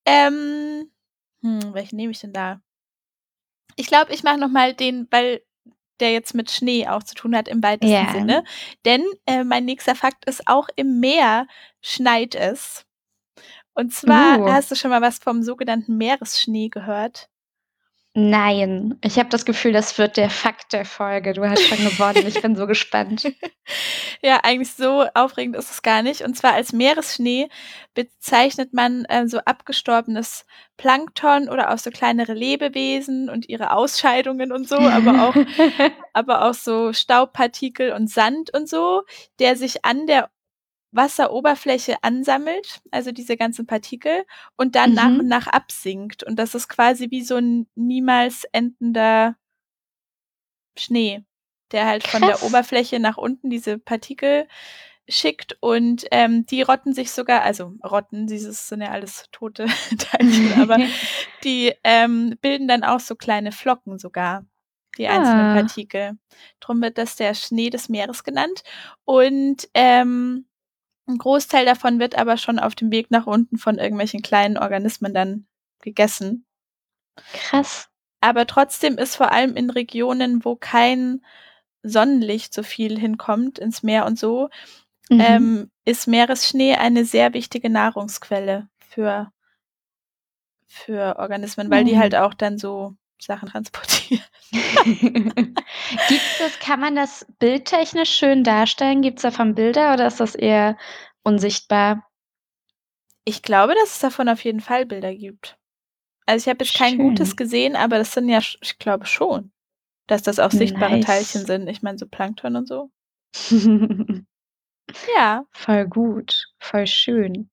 Ähm, 0.06 0.92
hm, 1.42 1.74
welchen 1.74 1.96
nehme 1.98 2.12
ich 2.12 2.20
denn 2.20 2.34
da? 2.34 2.62
Ich 3.76 3.88
glaube, 3.88 4.14
ich 4.14 4.24
mache 4.24 4.38
nochmal 4.38 4.74
den, 4.74 5.08
weil 5.12 5.42
der 6.00 6.12
jetzt 6.14 6.34
mit 6.34 6.50
Schnee 6.52 6.88
auch 6.88 7.04
zu 7.04 7.16
tun 7.16 7.36
hat 7.36 7.48
im 7.48 7.62
weitesten 7.64 7.92
Ja. 7.92 8.12
Sinne. 8.12 8.44
Denn 8.86 9.06
äh, 9.26 9.44
mein 9.44 9.66
nächster 9.66 9.96
Fakt 9.96 10.26
ist, 10.26 10.48
auch 10.48 10.70
im 10.76 11.00
Meer 11.00 11.48
schneit 11.82 12.36
es. 12.36 12.86
Und 13.74 13.94
zwar, 13.94 14.40
Uh. 14.40 14.50
hast 14.52 14.72
du 14.72 14.76
schon 14.76 14.92
mal 14.92 15.02
was 15.02 15.20
vom 15.20 15.44
sogenannten 15.44 15.98
Meeresschnee 15.98 16.70
gehört? 16.70 17.29
Nein, 18.16 18.98
ich 19.02 19.20
habe 19.20 19.30
das 19.30 19.46
Gefühl, 19.46 19.72
das 19.72 19.98
wird 20.00 20.18
der 20.18 20.32
Fakt 20.32 20.74
der 20.74 20.84
Folge. 20.84 21.34
Du 21.34 21.48
hast 21.48 21.62
schon 21.64 21.78
gewonnen. 21.78 22.26
Ich 22.28 22.42
bin 22.42 22.56
so 22.56 22.68
gespannt. 22.68 23.32
Ja, 24.22 24.40
eigentlich 24.44 24.74
so 24.74 25.06
aufregend 25.14 25.56
ist 25.56 25.72
es 25.72 25.82
gar 25.82 26.02
nicht. 26.02 26.22
Und 26.22 26.36
zwar 26.36 26.54
als 26.54 26.74
Meeresschnee 26.74 27.48
bezeichnet 27.94 28.74
man 28.74 29.06
äh, 29.06 29.28
so 29.28 29.38
abgestorbenes 29.38 30.46
Plankton 30.76 31.48
oder 31.48 31.72
auch 31.72 31.78
so 31.78 31.90
kleinere 31.92 32.34
Lebewesen 32.34 33.30
und 33.30 33.48
ihre 33.48 33.72
Ausscheidungen 33.72 34.52
und 34.52 34.68
so, 34.68 34.78
aber 34.78 35.24
auch, 35.30 35.36
aber 36.14 36.46
auch 36.46 36.54
so 36.54 36.92
Staubpartikel 36.92 37.94
und 37.94 38.10
Sand 38.10 38.52
und 38.54 38.68
so, 38.68 39.04
der 39.40 39.56
sich 39.56 39.86
an 39.86 40.08
der 40.08 40.30
Wasseroberfläche 40.92 41.98
ansammelt, 42.04 42.82
also 42.92 43.12
diese 43.12 43.38
ganzen 43.38 43.66
Partikel, 43.68 44.26
und 44.58 44.76
dann 44.76 44.94
nach 44.94 45.10
Mhm. 45.10 45.20
und 45.22 45.28
nach 45.28 45.48
absinkt. 45.48 46.24
Und 46.24 46.38
das 46.38 46.56
ist 46.56 46.68
quasi 46.70 47.12
wie 47.12 47.22
so 47.24 47.36
ein 47.38 47.68
niemals 47.76 48.46
endender 48.52 49.36
Schnee, 50.78 51.24
der 51.72 51.86
halt 51.86 52.08
von 52.08 52.22
der 52.22 52.32
Krass. 52.32 52.44
Oberfläche 52.44 53.00
nach 53.00 53.18
unten 53.18 53.50
diese 53.50 53.78
Partikel 53.78 54.48
schickt 55.08 55.58
und 55.60 56.06
ähm, 56.12 56.46
die 56.46 56.62
rotten 56.62 56.94
sich 56.94 57.12
sogar, 57.12 57.42
also 57.42 57.74
rotten, 57.84 58.28
dieses 58.28 58.68
sind 58.70 58.82
ja 58.82 58.92
alles 58.92 59.26
tote 59.32 59.66
Teilchen, 59.98 60.62
aber 60.62 60.78
die 61.44 61.74
ähm, 61.84 62.36
bilden 62.42 62.68
dann 62.68 62.84
auch 62.84 63.00
so 63.00 63.16
kleine 63.16 63.52
Flocken 63.52 63.98
sogar, 63.98 64.46
die 65.00 65.08
einzelnen 65.08 65.48
Ah. 65.52 65.54
Partikel. 65.56 66.18
Drum 66.60 66.82
wird 66.82 66.98
das 67.00 67.16
der 67.16 67.34
Schnee 67.34 67.70
des 67.72 67.90
Meeres 67.90 68.24
genannt. 68.24 68.64
Und 69.04 69.68
ähm, 69.74 70.46
ein 71.10 71.18
Großteil 71.18 71.66
davon 71.66 72.00
wird 72.00 72.16
aber 72.18 72.38
schon 72.38 72.60
auf 72.60 72.76
dem 72.76 72.92
Weg 72.92 73.12
nach 73.12 73.28
unten 73.28 73.58
von 73.58 73.78
irgendwelchen 73.78 74.22
kleinen 74.22 74.58
Organismen 74.58 75.14
dann 75.14 75.48
gegessen. 75.82 76.46
Krass. 77.34 77.90
Aber 78.22 78.48
trotzdem 78.48 78.98
ist 78.98 79.16
vor 79.16 79.32
allem 79.32 79.56
in 79.56 79.70
Regionen, 79.70 80.44
wo 80.46 80.56
kein 80.56 81.24
Sonnenlicht 81.84 82.54
so 82.54 82.64
viel 82.64 83.00
hinkommt, 83.00 83.60
ins 83.60 83.84
Meer 83.84 84.06
und 84.06 84.20
so, 84.20 84.50
Mhm. 85.10 85.20
ähm, 85.22 85.72
ist 85.86 86.08
Meeresschnee 86.08 86.76
eine 86.76 87.04
sehr 87.06 87.34
wichtige 87.34 87.70
Nahrungsquelle 87.70 88.70
für, 88.78 89.32
für 90.68 91.18
Organismen, 91.18 91.72
weil 91.72 91.84
die 91.84 91.96
Mhm. 91.96 92.00
halt 92.00 92.16
auch 92.16 92.34
dann 92.36 92.58
so 92.60 92.96
Sachen 93.26 93.50
transportieren. 93.50 94.24
Gibt's 94.52 96.38
das, 96.40 96.60
kann 96.60 96.80
man 96.80 96.96
das 96.96 97.26
bildtechnisch 97.40 98.10
schön 98.12 98.44
darstellen? 98.44 99.02
Gibt's 99.02 99.22
davon 99.22 99.56
Bilder 99.56 99.94
oder 99.94 100.08
ist 100.08 100.20
das 100.20 100.36
eher 100.36 100.78
unsichtbar? 101.24 102.06
Ich 103.26 103.42
glaube, 103.42 103.76
dass 103.76 103.94
es 103.94 104.00
davon 104.00 104.30
auf 104.30 104.44
jeden 104.44 104.62
Fall 104.62 104.86
Bilder 104.86 105.14
gibt. 105.14 105.58
Also 106.26 106.44
ich 106.46 106.50
habe 106.50 106.64
jetzt 106.64 106.78
kein 106.78 106.96
Schön. 106.96 107.10
gutes 107.10 107.36
gesehen, 107.36 107.76
aber 107.76 107.98
das 107.98 108.14
sind 108.14 108.30
ja, 108.30 108.40
ich 108.40 108.78
glaube 108.78 109.06
schon, 109.06 109.52
dass 110.08 110.22
das 110.22 110.40
auch 110.40 110.52
sichtbare 110.52 110.98
Nice. 110.98 111.06
Teilchen 111.06 111.46
sind. 111.46 111.68
Ich 111.68 111.82
meine, 111.82 111.98
so 111.98 112.08
Plankton 112.08 112.56
und 112.56 112.68
so. 112.68 112.92
Ja. 115.16 115.46
Voll 115.52 115.88
gut, 115.88 116.48
voll 116.58 116.88
schön. 116.88 117.50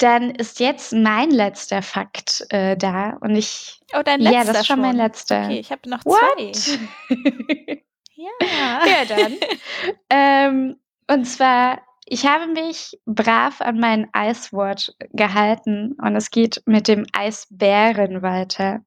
Dann 0.00 0.30
ist 0.30 0.60
jetzt 0.60 0.92
mein 0.92 1.30
letzter 1.30 1.82
Fakt 1.82 2.46
äh, 2.48 2.76
da 2.76 3.18
und 3.20 3.36
ich. 3.36 3.80
Oh, 3.94 4.02
dein 4.02 4.20
Ja, 4.22 4.30
letzter 4.30 4.52
das 4.52 4.62
ist 4.62 4.66
schon 4.66 4.80
mein 4.80 4.96
letzter. 4.96 5.44
Okay, 5.44 5.60
ich 5.60 5.70
habe 5.70 5.88
noch 5.88 6.00
zwei. 6.00 6.10
What? 6.10 7.80
Ja. 8.20 8.86
Ja, 8.86 9.04
dann. 9.06 9.36
ähm, 10.10 10.76
und 11.10 11.24
zwar, 11.24 11.80
ich 12.04 12.26
habe 12.26 12.48
mich 12.48 13.00
brav 13.06 13.62
an 13.62 13.78
meinen 13.80 14.08
Eiswort 14.12 14.94
gehalten 15.12 15.96
und 16.02 16.16
es 16.16 16.30
geht 16.30 16.62
mit 16.66 16.86
dem 16.86 17.06
Eisbären 17.14 18.20
weiter. 18.20 18.80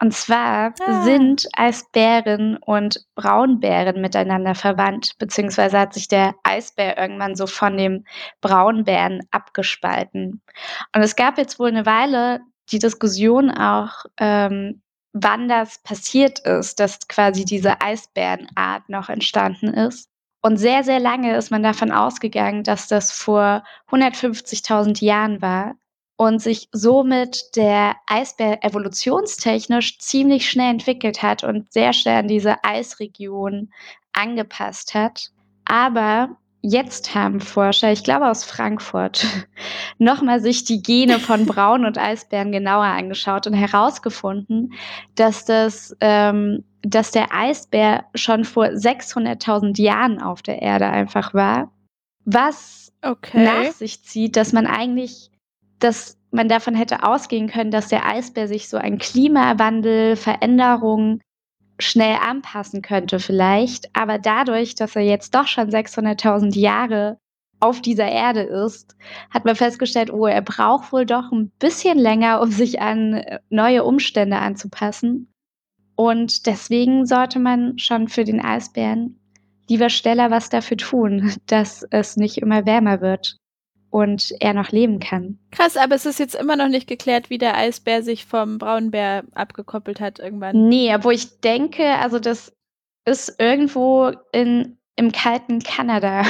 Und 0.00 0.14
zwar 0.14 0.74
Ah. 0.80 1.02
sind 1.04 1.46
Eisbären 1.56 2.56
und 2.56 3.04
Braunbären 3.14 4.00
miteinander 4.00 4.54
verwandt, 4.54 5.12
beziehungsweise 5.18 5.78
hat 5.78 5.94
sich 5.94 6.08
der 6.08 6.34
Eisbär 6.42 6.96
irgendwann 6.98 7.34
so 7.36 7.46
von 7.46 7.76
dem 7.76 8.04
Braunbären 8.40 9.20
abgespalten. 9.30 10.42
Und 10.94 11.02
es 11.02 11.16
gab 11.16 11.38
jetzt 11.38 11.58
wohl 11.58 11.68
eine 11.68 11.86
Weile 11.86 12.40
die 12.72 12.78
Diskussion 12.78 13.50
auch, 13.50 14.04
ähm, 14.18 14.82
wann 15.12 15.48
das 15.48 15.82
passiert 15.82 16.38
ist, 16.40 16.78
dass 16.80 17.08
quasi 17.08 17.44
diese 17.44 17.80
Eisbärenart 17.80 18.88
noch 18.88 19.08
entstanden 19.08 19.74
ist. 19.74 20.08
Und 20.42 20.56
sehr, 20.56 20.84
sehr 20.84 21.00
lange 21.00 21.36
ist 21.36 21.50
man 21.50 21.62
davon 21.62 21.92
ausgegangen, 21.92 22.62
dass 22.64 22.88
das 22.88 23.12
vor 23.12 23.64
150.000 23.90 25.02
Jahren 25.02 25.42
war 25.42 25.74
und 26.20 26.38
sich 26.42 26.68
somit 26.70 27.56
der 27.56 27.96
Eisbär 28.06 28.62
evolutionstechnisch 28.62 29.98
ziemlich 30.00 30.50
schnell 30.50 30.72
entwickelt 30.72 31.22
hat 31.22 31.44
und 31.44 31.72
sehr 31.72 31.94
schnell 31.94 32.18
an 32.18 32.28
diese 32.28 32.62
Eisregion 32.62 33.70
angepasst 34.12 34.92
hat. 34.92 35.30
Aber 35.64 36.36
jetzt 36.60 37.14
haben 37.14 37.40
Forscher, 37.40 37.90
ich 37.90 38.04
glaube 38.04 38.28
aus 38.28 38.44
Frankfurt, 38.44 39.24
nochmal 39.98 40.42
sich 40.42 40.64
die 40.64 40.82
Gene 40.82 41.20
von 41.20 41.46
Braun 41.46 41.86
und 41.86 41.96
Eisbären 41.96 42.52
genauer 42.52 42.84
angeschaut 42.84 43.46
und 43.46 43.54
herausgefunden, 43.54 44.74
dass 45.14 45.46
das, 45.46 45.96
ähm, 46.02 46.64
dass 46.82 47.12
der 47.12 47.34
Eisbär 47.34 48.04
schon 48.14 48.44
vor 48.44 48.66
600.000 48.66 49.80
Jahren 49.80 50.20
auf 50.20 50.42
der 50.42 50.60
Erde 50.60 50.84
einfach 50.84 51.32
war, 51.32 51.72
was 52.26 52.92
Okay. 53.02 53.42
nach 53.42 53.72
sich 53.72 54.04
zieht, 54.04 54.36
dass 54.36 54.52
man 54.52 54.66
eigentlich, 54.66 55.30
dass 55.80 56.18
man 56.30 56.48
davon 56.48 56.74
hätte 56.74 57.02
ausgehen 57.02 57.48
können, 57.48 57.70
dass 57.70 57.88
der 57.88 58.06
Eisbär 58.06 58.48
sich 58.48 58.68
so 58.68 58.78
an 58.78 58.98
Klimawandel, 58.98 60.16
Veränderungen 60.16 61.20
schnell 61.78 62.16
anpassen 62.16 62.82
könnte 62.82 63.18
vielleicht. 63.18 63.94
Aber 63.94 64.18
dadurch, 64.18 64.74
dass 64.74 64.94
er 64.96 65.02
jetzt 65.02 65.34
doch 65.34 65.46
schon 65.46 65.70
600.000 65.70 66.56
Jahre 66.58 67.18
auf 67.58 67.80
dieser 67.80 68.08
Erde 68.08 68.42
ist, 68.42 68.96
hat 69.30 69.44
man 69.44 69.56
festgestellt, 69.56 70.12
oh, 70.12 70.26
er 70.26 70.42
braucht 70.42 70.92
wohl 70.92 71.04
doch 71.04 71.30
ein 71.32 71.50
bisschen 71.58 71.98
länger, 71.98 72.40
um 72.40 72.50
sich 72.50 72.80
an 72.80 73.14
äh, 73.14 73.38
neue 73.50 73.84
Umstände 73.84 74.38
anzupassen. 74.38 75.32
Und 75.94 76.46
deswegen 76.46 77.04
sollte 77.04 77.38
man 77.38 77.78
schon 77.78 78.08
für 78.08 78.24
den 78.24 78.40
Eisbären 78.40 79.18
lieber 79.68 79.90
schneller 79.90 80.30
was 80.30 80.48
dafür 80.48 80.78
tun, 80.78 81.34
dass 81.46 81.86
es 81.90 82.16
nicht 82.16 82.38
immer 82.38 82.64
wärmer 82.66 83.00
wird 83.00 83.39
und 83.90 84.32
er 84.40 84.54
noch 84.54 84.70
leben 84.70 85.00
kann. 85.00 85.38
Krass, 85.50 85.76
aber 85.76 85.94
es 85.96 86.06
ist 86.06 86.18
jetzt 86.18 86.34
immer 86.34 86.56
noch 86.56 86.68
nicht 86.68 86.86
geklärt, 86.86 87.28
wie 87.28 87.38
der 87.38 87.56
Eisbär 87.56 88.02
sich 88.02 88.24
vom 88.24 88.58
Braunbär 88.58 89.24
abgekoppelt 89.34 90.00
hat 90.00 90.18
irgendwann. 90.18 90.68
Nee, 90.68 90.96
wo 91.02 91.10
ich 91.10 91.40
denke, 91.40 91.84
also 91.96 92.18
das 92.18 92.52
ist 93.04 93.36
irgendwo 93.38 94.12
in, 94.32 94.78
im 94.96 95.12
kalten 95.12 95.60
Kanada 95.62 96.24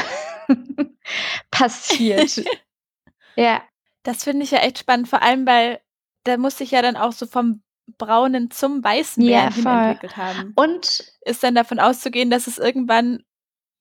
passiert. 1.50 2.42
ja. 3.36 3.62
Das 4.02 4.24
finde 4.24 4.44
ich 4.44 4.50
ja 4.50 4.60
echt 4.60 4.78
spannend, 4.78 5.08
vor 5.08 5.20
allem, 5.20 5.46
weil 5.46 5.78
da 6.24 6.38
muss 6.38 6.56
sich 6.56 6.70
ja 6.70 6.80
dann 6.80 6.96
auch 6.96 7.12
so 7.12 7.26
vom 7.26 7.62
braunen 7.98 8.50
zum 8.50 8.82
weißen 8.82 9.24
Bären 9.24 9.62
ja, 9.62 9.88
entwickelt 9.90 10.16
haben. 10.16 10.52
Und 10.56 11.12
ist 11.22 11.42
dann 11.42 11.54
davon 11.54 11.78
auszugehen, 11.78 12.30
dass 12.30 12.46
es 12.46 12.58
irgendwann 12.58 13.22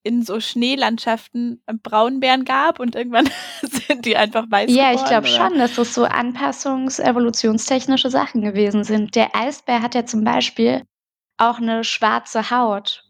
in 0.04 0.24
so 0.24 0.40
Schneelandschaften 0.40 1.62
Braunbären 1.84 2.46
gab 2.46 2.80
und 2.80 2.96
irgendwann 2.96 3.30
sind 3.62 4.06
die 4.06 4.16
einfach 4.16 4.46
weiß 4.50 4.72
Ja, 4.72 4.94
ich 4.94 5.04
glaube 5.06 5.28
schon, 5.28 5.58
dass 5.58 5.76
das 5.76 5.94
so 5.94 6.06
anpassungs-evolutionstechnische 6.06 8.10
Sachen 8.10 8.42
gewesen 8.42 8.84
sind. 8.84 9.16
Der 9.16 9.36
Eisbär 9.36 9.82
hat 9.82 9.96
ja 9.96 10.06
zum 10.06 10.24
Beispiel 10.24 10.84
auch 11.38 11.58
eine 11.58 11.84
schwarze 11.84 12.50
Haut, 12.50 13.04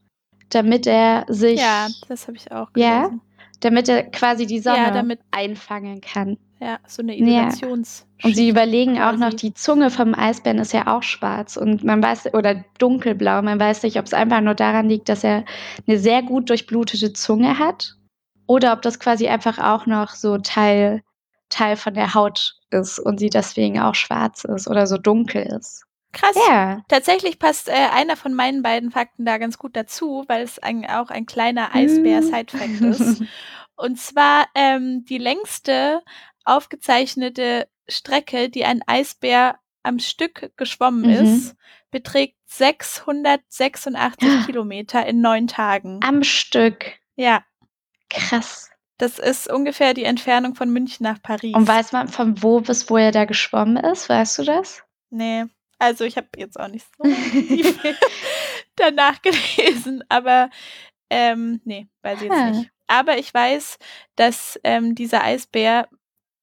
damit 0.50 0.88
er 0.88 1.26
sich. 1.28 1.60
Ja, 1.60 1.88
das 2.08 2.28
habe 2.28 2.38
ich 2.38 2.52
auch 2.52 2.74
gelesen. 2.74 2.92
Ja, 2.92 3.12
damit 3.60 3.90
er 3.90 4.04
quasi 4.04 4.46
die 4.46 4.60
Sonne 4.60 4.78
ja, 4.78 4.92
damit, 4.92 5.20
einfangen 5.32 6.02
kann. 6.02 6.38
Ja, 6.62 6.80
so 6.86 7.02
eine 7.02 7.18
Isolations. 7.18 8.06
Ja. 8.22 8.28
Und 8.28 8.36
sie 8.36 8.50
überlegen 8.50 8.96
quasi. 8.96 9.16
auch 9.16 9.20
noch, 9.20 9.34
die 9.34 9.54
Zunge 9.54 9.90
vom 9.90 10.14
Eisbären 10.14 10.60
ist 10.60 10.74
ja 10.74 10.88
auch 10.88 11.04
schwarz 11.04 11.56
und 11.56 11.84
man 11.84 12.04
weiß, 12.04 12.34
oder 12.34 12.64
dunkelblau, 12.80 13.42
man 13.42 13.60
weiß 13.60 13.84
nicht, 13.84 13.98
ob 13.98 14.06
es 14.06 14.14
einfach 14.14 14.42
nur 14.42 14.56
daran 14.56 14.90
liegt, 14.90 15.08
dass 15.08 15.24
er 15.24 15.46
eine 15.88 15.98
sehr 15.98 16.22
gut 16.22 16.50
durchblutete 16.50 17.14
Zunge 17.14 17.60
hat 17.60 17.96
oder 18.46 18.74
ob 18.74 18.82
das 18.82 19.00
quasi 19.00 19.28
einfach 19.28 19.58
auch 19.60 19.86
noch 19.86 20.10
so 20.10 20.38
Teil, 20.38 21.02
Teil 21.50 21.78
von 21.78 21.94
der 21.94 22.14
Haut 22.14 22.56
ist 22.72 23.00
und 23.00 23.20
sie 23.20 23.30
deswegen 23.30 23.80
auch 23.80 23.96
schwarz 23.96 24.44
ist 24.44 24.68
oder 24.68 24.86
so 24.86 24.98
dunkel 24.98 25.44
ist. 25.44 25.86
Krass. 26.12 26.36
Ja. 26.48 26.84
Tatsächlich 26.88 27.40
passt 27.40 27.70
äh, 27.70 27.74
einer 27.74 28.18
von 28.18 28.34
meinen 28.34 28.64
beiden 28.64 28.92
Fakten 28.92 29.26
da 29.26 29.38
ganz 29.38 29.58
gut 29.58 29.76
dazu, 29.76 30.24
weil 30.28 30.44
es 30.44 30.60
ein, 30.60 30.90
auch 30.90 31.10
ein 31.10 31.26
kleiner 31.26 31.76
Eisbär-Side-Fact 31.76 32.82
ist. 32.82 33.24
Und 33.76 34.00
zwar 34.00 34.48
ähm, 34.56 35.06
die 35.06 35.20
längste 35.20 36.02
aufgezeichnete 36.44 37.68
Strecke, 37.88 38.50
die 38.50 38.66
ein 38.66 38.82
Eisbär 38.88 39.60
am 39.84 40.00
Stück 40.00 40.52
geschwommen 40.58 41.04
mhm. 41.04 41.26
ist, 41.26 41.56
beträgt 41.92 42.36
686 42.48 44.46
Kilometer 44.46 45.06
in 45.06 45.22
neun 45.22 45.48
Tagen. 45.48 46.00
Am 46.04 46.24
Stück. 46.24 46.94
Ja. 47.16 47.44
Krass. 48.10 48.70
Das 48.98 49.18
ist 49.18 49.50
ungefähr 49.50 49.94
die 49.94 50.04
Entfernung 50.04 50.56
von 50.56 50.70
München 50.72 51.06
nach 51.06 51.22
Paris. 51.22 51.56
Und 51.56 51.68
weiß 51.68 51.94
man 51.94 52.10
von 52.10 52.44
wo 52.44 52.60
bis 52.60 52.90
wo 52.90 52.98
er 52.98 53.12
da 53.12 53.26
geschwommen 53.26 53.78
ist? 53.78 54.10
Weißt 54.10 54.40
du 54.40 54.44
das? 54.44 54.84
Nee. 55.10 55.46
Also 55.80 56.04
ich 56.04 56.18
habe 56.18 56.28
jetzt 56.38 56.60
auch 56.60 56.68
nicht 56.68 56.86
so 56.98 57.10
danach 58.76 59.22
gelesen, 59.22 60.04
aber 60.10 60.50
ähm, 61.10 61.62
nee, 61.64 61.88
weiß 62.04 62.22
ich 62.22 62.28
jetzt 62.28 62.38
ah. 62.38 62.50
nicht. 62.52 62.72
Aber 62.88 63.18
ich 63.18 63.34
weiß, 63.34 63.78
dass 64.16 64.60
ähm, 64.64 64.96
dieser 64.96 65.24
Eisbär 65.24 65.88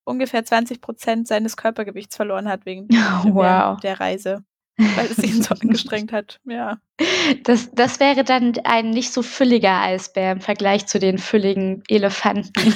ungefähr 0.05 0.45
20 0.45 0.81
Prozent 0.81 1.29
seines 1.29 1.57
Körpergewichts 1.57 2.17
verloren 2.17 2.49
hat 2.49 2.65
wegen 2.65 2.89
wow. 3.25 3.79
der, 3.81 4.01
Reise. 4.01 4.45
Weil 4.79 5.07
es 5.07 5.19
ihn 5.19 5.43
so 5.43 5.55
angestrengt 5.61 6.13
hat, 6.13 6.41
ja. 6.45 6.79
Das, 7.43 7.71
das 7.73 7.99
wäre 7.99 8.25
dann 8.25 8.55
ein 8.65 8.91
nicht 8.91 9.13
so 9.13 9.23
fülliger 9.23 9.81
Eisbär 9.83 10.33
im 10.33 10.41
Vergleich 10.41 10.87
zu 10.87 10.99
den 10.99 11.19
fülligen 11.19 11.83
Elefanten. 11.89 12.75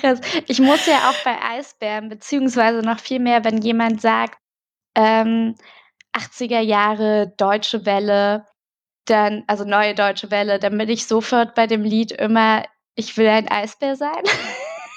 Krass. 0.00 0.20
Ich 0.46 0.60
muss 0.60 0.86
ja 0.86 1.10
auch 1.10 1.24
bei 1.24 1.36
Eisbären, 1.42 2.08
beziehungsweise 2.08 2.80
noch 2.80 3.00
viel 3.00 3.20
mehr, 3.20 3.44
wenn 3.44 3.58
jemand 3.62 4.00
sagt, 4.00 4.38
ähm, 4.94 5.54
80er 6.12 6.60
Jahre 6.60 7.32
Deutsche 7.36 7.86
Welle, 7.86 8.46
dann, 9.06 9.44
also 9.46 9.64
neue 9.64 9.94
Deutsche 9.94 10.30
Welle, 10.30 10.58
dann 10.58 10.76
bin 10.76 10.88
ich 10.88 11.06
sofort 11.06 11.54
bei 11.54 11.66
dem 11.66 11.82
Lied 11.82 12.12
immer, 12.12 12.64
ich 12.94 13.16
will 13.16 13.28
ein 13.28 13.48
Eisbär 13.48 13.96
sein. 13.96 14.22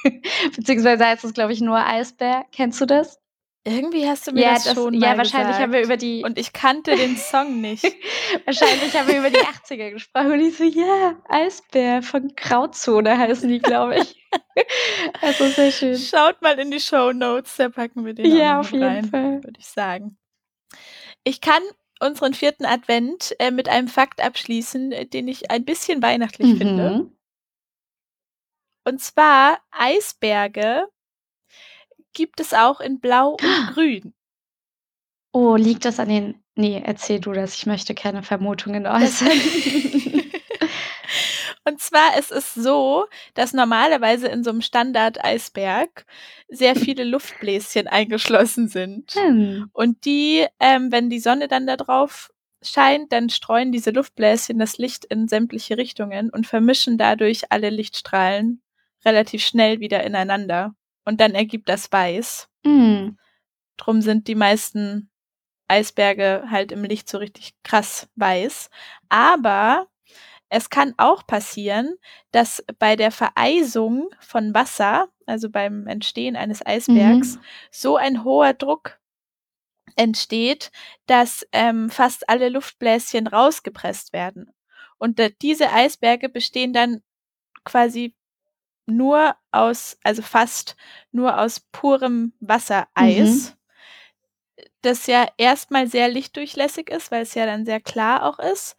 Beziehungsweise 0.55 1.05
heißt 1.05 1.23
es, 1.23 1.33
glaube 1.33 1.53
ich, 1.53 1.61
nur 1.61 1.77
Eisbär. 1.77 2.45
Kennst 2.51 2.81
du 2.81 2.85
das? 2.85 3.20
Irgendwie 3.63 4.07
hast 4.07 4.25
du 4.25 4.31
mir 4.31 4.41
ja, 4.41 4.53
das, 4.55 4.63
das 4.63 4.73
schon 4.73 4.95
Ja, 4.95 5.17
wahrscheinlich 5.17 5.49
gesagt. 5.49 5.59
haben 5.59 5.71
wir 5.71 5.83
über 5.83 5.97
die. 5.97 6.23
Und 6.23 6.39
ich 6.39 6.51
kannte 6.51 6.95
den 6.95 7.15
Song 7.15 7.61
nicht. 7.61 7.83
wahrscheinlich 8.45 8.95
haben 8.97 9.07
wir 9.07 9.19
über 9.19 9.29
die 9.29 9.37
80er 9.37 9.91
gesprochen. 9.91 10.31
Und 10.31 10.39
ich 10.39 10.57
so, 10.57 10.63
ja, 10.63 11.21
Eisbär 11.29 12.01
von 12.01 12.33
Grauzone 12.35 13.15
heißen 13.15 13.47
die, 13.47 13.59
glaube 13.59 13.99
ich. 13.99 14.19
also 15.21 15.47
sehr 15.47 15.71
schön. 15.71 15.95
Schaut 15.95 16.41
mal 16.41 16.57
in 16.57 16.71
die 16.71 16.79
Show 16.79 17.13
Notes, 17.13 17.57
da 17.57 17.69
packen 17.69 18.03
wir 18.03 18.15
den 18.15 18.35
ja, 18.35 18.59
auf 18.59 18.71
jeden 18.71 18.83
rein, 18.83 19.05
Fall. 19.05 19.43
würde 19.43 19.59
ich 19.59 19.67
sagen. 19.67 20.17
Ich 21.23 21.39
kann 21.39 21.61
unseren 21.99 22.33
vierten 22.33 22.65
Advent 22.65 23.35
äh, 23.37 23.51
mit 23.51 23.69
einem 23.69 23.87
Fakt 23.87 24.23
abschließen, 24.23 24.91
äh, 24.91 25.05
den 25.05 25.27
ich 25.27 25.51
ein 25.51 25.65
bisschen 25.65 26.01
weihnachtlich 26.01 26.53
mhm. 26.53 26.57
finde. 26.57 27.11
Und 28.85 28.99
zwar 28.99 29.59
Eisberge 29.69 30.87
gibt 32.13 32.39
es 32.39 32.53
auch 32.53 32.79
in 32.79 32.99
Blau 32.99 33.31
und 33.41 33.73
Grün. 33.73 34.13
Oh, 35.33 35.55
liegt 35.55 35.85
das 35.85 35.99
an 35.99 36.09
den. 36.09 36.43
Nee, 36.55 36.81
erzähl 36.85 37.19
du 37.19 37.31
das. 37.31 37.55
Ich 37.55 37.65
möchte 37.65 37.95
keine 37.95 38.23
Vermutungen 38.23 38.85
äußern. 38.85 39.29
und 41.63 41.79
zwar 41.79 42.17
es 42.17 42.31
ist 42.31 42.53
so, 42.53 43.05
dass 43.33 43.53
normalerweise 43.53 44.27
in 44.27 44.43
so 44.43 44.49
einem 44.49 44.61
Standard-Eisberg 44.61 46.05
sehr 46.49 46.75
viele 46.75 47.05
Luftbläschen 47.05 47.87
eingeschlossen 47.87 48.67
sind. 48.67 49.13
Hm. 49.13 49.69
Und 49.71 50.03
die, 50.03 50.45
ähm, 50.59 50.91
wenn 50.91 51.09
die 51.09 51.19
Sonne 51.19 51.47
dann 51.47 51.65
da 51.65 51.77
drauf 51.77 52.29
scheint, 52.61 53.11
dann 53.13 53.29
streuen 53.29 53.71
diese 53.71 53.91
Luftbläschen 53.91 54.59
das 54.59 54.77
Licht 54.77 55.05
in 55.05 55.29
sämtliche 55.29 55.77
Richtungen 55.77 56.29
und 56.29 56.45
vermischen 56.45 56.97
dadurch 56.97 57.51
alle 57.51 57.69
Lichtstrahlen 57.69 58.61
relativ 59.05 59.43
schnell 59.43 59.79
wieder 59.79 60.03
ineinander. 60.03 60.75
Und 61.05 61.19
dann 61.21 61.33
ergibt 61.33 61.69
das 61.69 61.91
Weiß. 61.91 62.49
Mm. 62.63 63.09
Drum 63.77 64.01
sind 64.01 64.27
die 64.27 64.35
meisten 64.35 65.09
Eisberge 65.67 66.43
halt 66.49 66.71
im 66.71 66.83
Licht 66.83 67.09
so 67.09 67.17
richtig 67.17 67.53
krass 67.63 68.09
weiß. 68.15 68.69
Aber 69.09 69.87
es 70.49 70.69
kann 70.69 70.93
auch 70.97 71.25
passieren, 71.25 71.95
dass 72.31 72.63
bei 72.77 72.97
der 72.97 73.11
Vereisung 73.11 74.09
von 74.19 74.53
Wasser, 74.53 75.07
also 75.25 75.49
beim 75.49 75.87
Entstehen 75.87 76.35
eines 76.35 76.63
Eisbergs, 76.65 77.37
mhm. 77.37 77.41
so 77.71 77.95
ein 77.95 78.25
hoher 78.25 78.53
Druck 78.53 78.99
entsteht, 79.95 80.71
dass 81.05 81.47
ähm, 81.53 81.89
fast 81.89 82.29
alle 82.29 82.49
Luftbläschen 82.49 83.27
rausgepresst 83.27 84.11
werden. 84.11 84.51
Und 84.97 85.19
äh, 85.19 85.31
diese 85.41 85.71
Eisberge 85.71 86.27
bestehen 86.27 86.73
dann 86.73 87.01
quasi 87.63 88.13
nur 88.85 89.35
aus, 89.51 89.97
also 90.03 90.21
fast 90.21 90.75
nur 91.11 91.39
aus 91.39 91.59
purem 91.59 92.33
Wassereis, 92.39 93.55
mhm. 94.57 94.65
das 94.81 95.07
ja 95.07 95.27
erstmal 95.37 95.87
sehr 95.87 96.09
lichtdurchlässig 96.09 96.89
ist, 96.89 97.11
weil 97.11 97.23
es 97.23 97.33
ja 97.33 97.45
dann 97.45 97.65
sehr 97.65 97.81
klar 97.81 98.23
auch 98.23 98.39
ist. 98.39 98.75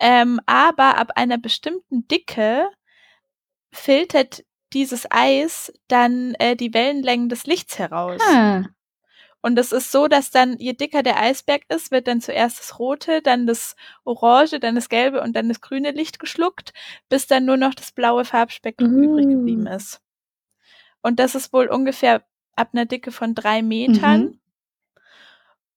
Ähm, 0.00 0.40
aber 0.46 0.96
ab 0.96 1.12
einer 1.16 1.38
bestimmten 1.38 2.06
Dicke 2.06 2.68
filtert 3.72 4.44
dieses 4.72 5.06
Eis 5.10 5.72
dann 5.88 6.34
äh, 6.34 6.54
die 6.54 6.72
Wellenlängen 6.74 7.28
des 7.28 7.46
Lichts 7.46 7.78
heraus. 7.78 8.20
Ah. 8.28 8.64
Und 9.40 9.58
es 9.58 9.72
ist 9.72 9.92
so, 9.92 10.08
dass 10.08 10.30
dann, 10.30 10.56
je 10.58 10.72
dicker 10.72 11.02
der 11.02 11.20
Eisberg 11.20 11.62
ist, 11.68 11.92
wird 11.92 12.08
dann 12.08 12.20
zuerst 12.20 12.58
das 12.58 12.78
rote, 12.78 13.22
dann 13.22 13.46
das 13.46 13.76
orange, 14.04 14.58
dann 14.58 14.74
das 14.74 14.88
gelbe 14.88 15.20
und 15.22 15.34
dann 15.34 15.48
das 15.48 15.60
grüne 15.60 15.92
Licht 15.92 16.18
geschluckt, 16.18 16.72
bis 17.08 17.28
dann 17.28 17.44
nur 17.44 17.56
noch 17.56 17.74
das 17.74 17.92
blaue 17.92 18.24
Farbspektrum 18.24 18.90
mm. 18.90 19.04
übrig 19.04 19.28
geblieben 19.28 19.66
ist. 19.68 20.00
Und 21.02 21.20
das 21.20 21.36
ist 21.36 21.52
wohl 21.52 21.68
ungefähr 21.68 22.24
ab 22.56 22.70
einer 22.72 22.84
Dicke 22.84 23.12
von 23.12 23.34
drei 23.34 23.62
Metern. 23.62 24.20
Mhm. 24.20 24.40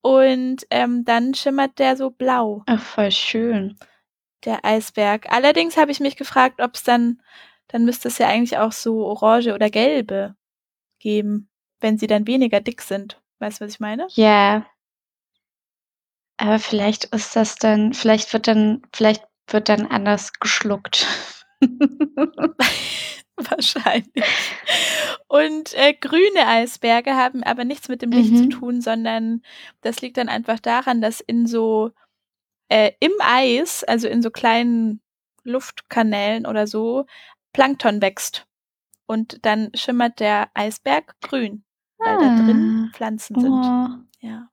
Und 0.01 0.65
ähm, 0.71 1.05
dann 1.05 1.35
schimmert 1.35 1.77
der 1.77 1.95
so 1.95 2.09
blau. 2.09 2.63
Ach, 2.65 2.81
voll 2.81 3.11
schön. 3.11 3.77
Der 4.43 4.65
Eisberg. 4.65 5.31
Allerdings 5.31 5.77
habe 5.77 5.91
ich 5.91 5.99
mich 5.99 6.15
gefragt, 6.15 6.59
ob 6.59 6.73
es 6.73 6.83
dann, 6.83 7.21
dann 7.67 7.85
müsste 7.85 8.07
es 8.07 8.17
ja 8.17 8.27
eigentlich 8.27 8.57
auch 8.57 8.71
so 8.71 9.05
orange 9.05 9.53
oder 9.53 9.69
gelbe 9.69 10.35
geben, 10.97 11.49
wenn 11.79 11.99
sie 11.99 12.07
dann 12.07 12.25
weniger 12.25 12.59
dick 12.59 12.81
sind. 12.81 13.20
Weißt 13.41 13.59
du, 13.59 13.65
was 13.65 13.73
ich 13.73 13.79
meine? 13.79 14.07
Ja. 14.11 14.65
Aber 16.37 16.59
vielleicht 16.59 17.05
ist 17.05 17.35
das 17.35 17.55
dann, 17.55 17.93
vielleicht 17.93 18.31
wird 18.33 18.47
dann, 18.47 18.83
vielleicht 18.93 19.23
wird 19.47 19.67
dann 19.69 19.87
anders 19.87 20.33
geschluckt. 20.33 21.07
Wahrscheinlich. 23.37 24.23
Und 25.27 25.73
äh, 25.73 25.93
grüne 25.93 26.47
Eisberge 26.47 27.15
haben 27.15 27.43
aber 27.43 27.63
nichts 27.63 27.87
mit 27.89 28.01
dem 28.01 28.11
Licht 28.11 28.37
zu 28.37 28.43
Mhm. 28.45 28.49
tun, 28.51 28.81
sondern 28.81 29.41
das 29.81 30.01
liegt 30.01 30.17
dann 30.17 30.29
einfach 30.29 30.59
daran, 30.59 31.01
dass 31.01 31.19
in 31.21 31.47
so 31.47 31.91
äh, 32.69 32.91
im 32.99 33.11
Eis, 33.19 33.83
also 33.83 34.07
in 34.07 34.21
so 34.21 34.29
kleinen 34.31 35.01
Luftkanälen 35.43 36.45
oder 36.45 36.67
so, 36.67 37.05
Plankton 37.53 38.01
wächst. 38.01 38.45
Und 39.07 39.45
dann 39.45 39.71
schimmert 39.73 40.19
der 40.19 40.49
Eisberg 40.53 41.15
grün, 41.21 41.63
weil 42.03 42.17
da 42.17 42.43
drin 42.45 42.87
Ah. 42.89 42.95
Pflanzen 42.95 43.39
sind. 43.39 43.51
Oh. 43.51 43.87
Ja. 44.25 44.49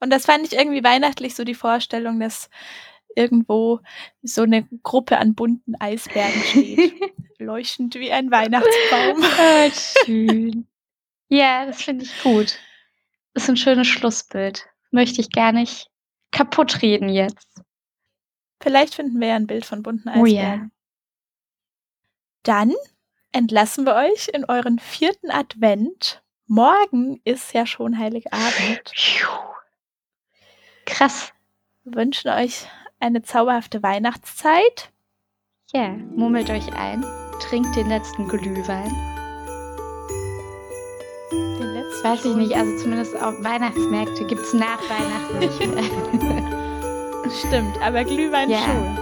Und 0.00 0.10
das 0.10 0.26
fand 0.26 0.44
ich 0.46 0.52
irgendwie 0.58 0.84
weihnachtlich, 0.84 1.34
so 1.34 1.44
die 1.44 1.54
Vorstellung, 1.54 2.20
dass 2.20 2.48
irgendwo 3.16 3.80
so 4.22 4.42
eine 4.42 4.66
Gruppe 4.82 5.18
an 5.18 5.34
bunten 5.34 5.74
Eisbergen 5.80 6.42
steht, 6.42 6.92
leuchtend 7.38 7.94
wie 7.94 8.10
ein 8.12 8.30
Weihnachtsbaum. 8.30 9.22
Ah, 9.38 9.70
schön. 10.04 10.66
Ja, 11.28 11.64
das 11.66 11.82
finde 11.82 12.04
ich 12.04 12.22
gut. 12.22 12.58
Ist 13.34 13.48
ein 13.48 13.56
schönes 13.56 13.86
Schlussbild. 13.86 14.66
Möchte 14.90 15.20
ich 15.20 15.30
gar 15.30 15.52
nicht 15.52 15.90
kaputt 16.32 16.82
reden 16.82 17.08
jetzt. 17.08 17.48
Vielleicht 18.62 18.94
finden 18.94 19.20
wir 19.20 19.28
ja 19.28 19.36
ein 19.36 19.46
Bild 19.46 19.64
von 19.64 19.82
bunten 19.82 20.08
Oh 20.10 20.26
ja. 20.26 20.42
Eisbergen. 20.42 20.72
Dann 22.42 22.72
entlassen 23.34 23.84
wir 23.84 23.94
euch 23.96 24.28
in 24.32 24.44
euren 24.44 24.78
vierten 24.78 25.30
Advent. 25.30 26.22
Morgen 26.46 27.20
ist 27.24 27.52
ja 27.52 27.66
schon 27.66 27.98
Heiligabend. 27.98 28.92
Krass. 30.86 31.32
Wir 31.84 31.94
wünschen 31.96 32.30
euch 32.30 32.66
eine 33.00 33.22
zauberhafte 33.22 33.82
Weihnachtszeit. 33.82 34.90
Ja, 35.72 35.88
mummelt 35.88 36.48
euch 36.50 36.72
ein, 36.74 37.04
trinkt 37.40 37.74
den 37.76 37.88
letzten 37.88 38.28
Glühwein. 38.28 38.90
Den 41.58 41.72
letzten 41.74 42.04
Weiß 42.04 42.24
ich 42.24 42.34
nicht, 42.36 42.54
also 42.54 42.76
zumindest 42.78 43.16
auf 43.16 43.34
Weihnachtsmärkte 43.42 44.26
gibt 44.26 44.42
es 44.42 44.54
nach 44.54 44.78
Weihnachten 44.88 45.38
nicht 45.38 45.58
mehr. 45.66 47.30
Stimmt, 47.48 47.80
aber 47.82 48.04
Glühwein 48.04 48.50
Ja. 48.50 48.58
schon. 48.58 48.98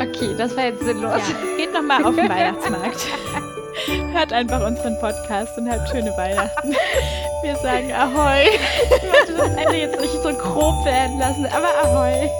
Okay, 0.00 0.34
das 0.36 0.54
war 0.56 0.64
jetzt 0.64 0.84
sinnlos. 0.84 1.20
Ja, 1.28 1.34
noch 1.72 1.82
mal 1.82 2.04
auf 2.04 2.14
den 2.14 2.28
Weihnachtsmarkt. 2.28 3.06
Hört 4.12 4.32
einfach 4.32 4.64
unseren 4.66 4.98
Podcast 5.00 5.56
und 5.58 5.70
habt 5.70 5.88
schöne 5.88 6.16
Weihnachten. 6.16 6.74
Wir 7.42 7.56
sagen 7.56 7.92
Ahoi. 7.92 8.44
Ich 8.44 9.12
wollte 9.12 9.32
das 9.34 9.56
Ende 9.56 9.76
jetzt 9.76 10.00
nicht 10.00 10.22
so 10.22 10.32
grob 10.34 10.84
werden 10.84 11.18
lassen, 11.18 11.46
aber 11.46 11.68
ahoi. 11.82 12.30